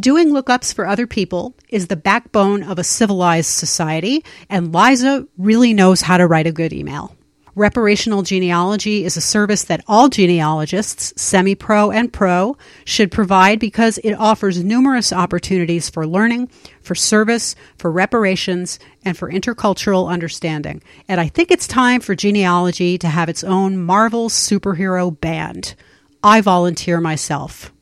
Doing 0.00 0.30
lookups 0.30 0.72
for 0.72 0.86
other 0.86 1.06
people 1.06 1.54
is 1.68 1.88
the 1.88 1.96
backbone 1.96 2.62
of 2.62 2.78
a 2.78 2.84
civilized 2.84 3.50
society, 3.50 4.24
and 4.48 4.74
Liza 4.74 5.26
really 5.36 5.74
knows 5.74 6.00
how 6.00 6.16
to 6.16 6.26
write 6.26 6.46
a 6.46 6.52
good 6.52 6.72
email. 6.72 7.14
Reparational 7.56 8.24
genealogy 8.24 9.04
is 9.04 9.16
a 9.16 9.20
service 9.20 9.62
that 9.64 9.84
all 9.86 10.08
genealogists, 10.08 11.12
semi 11.20 11.54
pro 11.54 11.92
and 11.92 12.12
pro, 12.12 12.56
should 12.84 13.12
provide 13.12 13.60
because 13.60 13.98
it 13.98 14.14
offers 14.14 14.64
numerous 14.64 15.12
opportunities 15.12 15.88
for 15.88 16.06
learning, 16.06 16.48
for 16.82 16.94
service, 16.94 17.54
for 17.76 17.92
reparations, 17.92 18.78
and 19.04 19.16
for 19.16 19.30
intercultural 19.30 20.08
understanding. 20.08 20.82
And 21.06 21.20
I 21.20 21.28
think 21.28 21.50
it's 21.50 21.68
time 21.68 22.00
for 22.00 22.14
genealogy 22.14 22.98
to 22.98 23.08
have 23.08 23.28
its 23.28 23.44
own 23.44 23.76
Marvel 23.76 24.28
superhero 24.28 25.18
band. 25.20 25.74
I 26.24 26.40
volunteer 26.40 27.00
myself. 27.00 27.73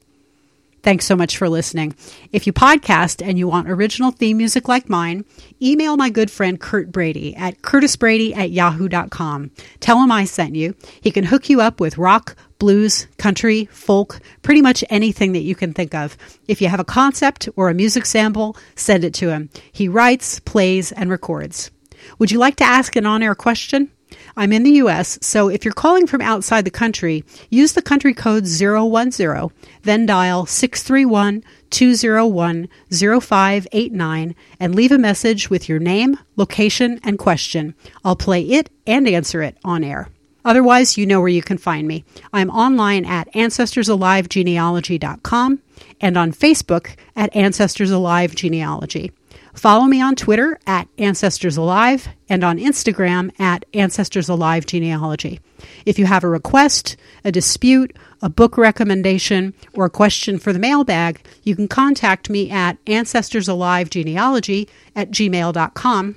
Thanks 0.82 1.06
so 1.06 1.14
much 1.14 1.36
for 1.36 1.48
listening. 1.48 1.94
If 2.32 2.46
you 2.46 2.52
podcast 2.52 3.24
and 3.24 3.38
you 3.38 3.46
want 3.46 3.70
original 3.70 4.10
theme 4.10 4.36
music 4.36 4.66
like 4.66 4.88
mine, 4.88 5.24
email 5.60 5.96
my 5.96 6.10
good 6.10 6.28
friend 6.28 6.60
Curt 6.60 6.90
Brady 6.90 7.36
at 7.36 7.62
curtisbrady 7.62 8.36
at 8.36 8.50
yahoo.com. 8.50 9.52
Tell 9.78 10.02
him 10.02 10.10
I 10.10 10.24
sent 10.24 10.56
you. 10.56 10.74
He 11.00 11.12
can 11.12 11.24
hook 11.24 11.48
you 11.48 11.60
up 11.60 11.78
with 11.78 11.98
rock, 11.98 12.36
blues, 12.58 13.06
country, 13.16 13.66
folk, 13.66 14.18
pretty 14.42 14.60
much 14.60 14.84
anything 14.90 15.32
that 15.32 15.42
you 15.42 15.54
can 15.54 15.72
think 15.72 15.94
of. 15.94 16.16
If 16.48 16.60
you 16.60 16.66
have 16.66 16.80
a 16.80 16.84
concept 16.84 17.48
or 17.54 17.68
a 17.68 17.74
music 17.74 18.04
sample, 18.04 18.56
send 18.74 19.04
it 19.04 19.14
to 19.14 19.30
him. 19.30 19.50
He 19.70 19.88
writes, 19.88 20.40
plays, 20.40 20.90
and 20.90 21.10
records. 21.10 21.70
Would 22.18 22.32
you 22.32 22.40
like 22.40 22.56
to 22.56 22.64
ask 22.64 22.96
an 22.96 23.06
on 23.06 23.22
air 23.22 23.36
question? 23.36 23.92
I'm 24.37 24.53
in 24.53 24.62
the 24.62 24.79
US, 24.83 25.18
so 25.20 25.48
if 25.48 25.64
you're 25.64 25.75
calling 25.75 26.07
from 26.07 26.20
outside 26.20 26.64
the 26.64 26.70
country, 26.70 27.25
use 27.51 27.72
the 27.72 27.83
country 27.83 28.14
code 28.14 28.46
010, 28.46 29.51
then 29.83 30.07
dial 30.07 30.46
631 30.46 31.42
201 31.70 32.68
0589 32.90 34.35
and 34.61 34.75
leave 34.75 34.92
a 34.92 34.98
message 34.98 35.48
with 35.51 35.68
your 35.68 35.79
name, 35.79 36.18
location, 36.37 36.98
and 37.03 37.18
question. 37.18 37.75
I'll 38.05 38.16
play 38.16 38.42
it 38.42 38.70
and 38.87 39.07
answer 39.09 39.42
it 39.42 39.57
on 39.64 39.85
air. 39.85 40.09
Otherwise, 40.44 40.98
you 40.98 41.07
know 41.07 41.20
where 41.20 41.29
you 41.29 41.42
can 41.42 41.59
find 41.59 41.87
me. 41.87 42.05
I'm 42.33 42.51
online 42.51 43.05
at 43.05 43.33
ancestorsalivegenealogy.com 43.33 45.62
and 46.01 46.16
on 46.16 46.33
Facebook 46.33 46.96
at 47.14 47.37
Ancestors 47.37 47.92
Alive 47.92 48.35
Genealogy. 48.35 49.12
Follow 49.54 49.84
me 49.84 50.00
on 50.00 50.16
Twitter 50.16 50.58
at 50.66 50.88
Ancestors 50.98 51.56
Alive 51.56 52.08
and 52.28 52.42
on 52.42 52.58
Instagram 52.58 53.38
at 53.38 53.64
Ancestors 53.74 54.28
Alive 54.28 54.66
Genealogy. 54.66 55.40
If 55.84 55.98
you 55.98 56.06
have 56.06 56.24
a 56.24 56.28
request, 56.28 56.96
a 57.24 57.30
dispute, 57.30 57.96
a 58.22 58.28
book 58.28 58.56
recommendation, 58.56 59.54
or 59.74 59.84
a 59.84 59.90
question 59.90 60.38
for 60.38 60.52
the 60.52 60.58
mailbag, 60.58 61.20
you 61.42 61.54
can 61.54 61.68
contact 61.68 62.30
me 62.30 62.50
at 62.50 62.82
ancestorsalivegenealogy 62.86 64.68
at 64.96 65.10
gmail.com 65.10 66.16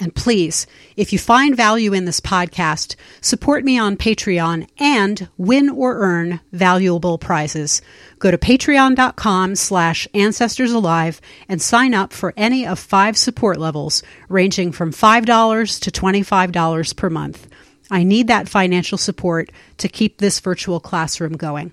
and 0.00 0.14
please, 0.14 0.66
if 0.96 1.12
you 1.12 1.18
find 1.18 1.54
value 1.54 1.92
in 1.92 2.06
this 2.06 2.20
podcast, 2.20 2.96
support 3.20 3.64
me 3.64 3.78
on 3.78 3.98
Patreon 3.98 4.66
and 4.78 5.28
win 5.36 5.68
or 5.68 5.98
earn 5.98 6.40
valuable 6.52 7.18
prizes. 7.18 7.82
Go 8.18 8.30
to 8.30 8.38
patreon.com 8.38 9.56
slash 9.56 10.08
ancestorsalive 10.14 11.20
and 11.48 11.60
sign 11.60 11.92
up 11.92 12.14
for 12.14 12.32
any 12.34 12.66
of 12.66 12.78
five 12.78 13.18
support 13.18 13.58
levels, 13.58 14.02
ranging 14.30 14.72
from 14.72 14.90
$5 14.90 15.80
to 15.80 15.90
$25 15.90 16.96
per 16.96 17.10
month. 17.10 17.46
I 17.90 18.02
need 18.02 18.28
that 18.28 18.48
financial 18.48 18.96
support 18.96 19.50
to 19.78 19.88
keep 19.88 20.16
this 20.16 20.40
virtual 20.40 20.80
classroom 20.80 21.34
going. 21.34 21.72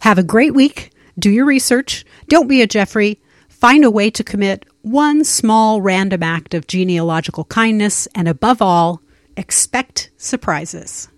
Have 0.00 0.16
a 0.18 0.22
great 0.22 0.54
week. 0.54 0.90
Do 1.18 1.30
your 1.30 1.44
research. 1.44 2.06
Don't 2.28 2.48
be 2.48 2.62
a 2.62 2.66
Jeffrey. 2.66 3.20
Find 3.48 3.84
a 3.84 3.90
way 3.90 4.10
to 4.10 4.24
commit 4.24 4.64
one 4.82 5.24
small 5.24 5.80
random 5.80 6.22
act 6.22 6.54
of 6.54 6.66
genealogical 6.66 7.44
kindness, 7.44 8.08
and 8.14 8.28
above 8.28 8.60
all, 8.60 9.00
expect 9.36 10.10
surprises. 10.16 11.08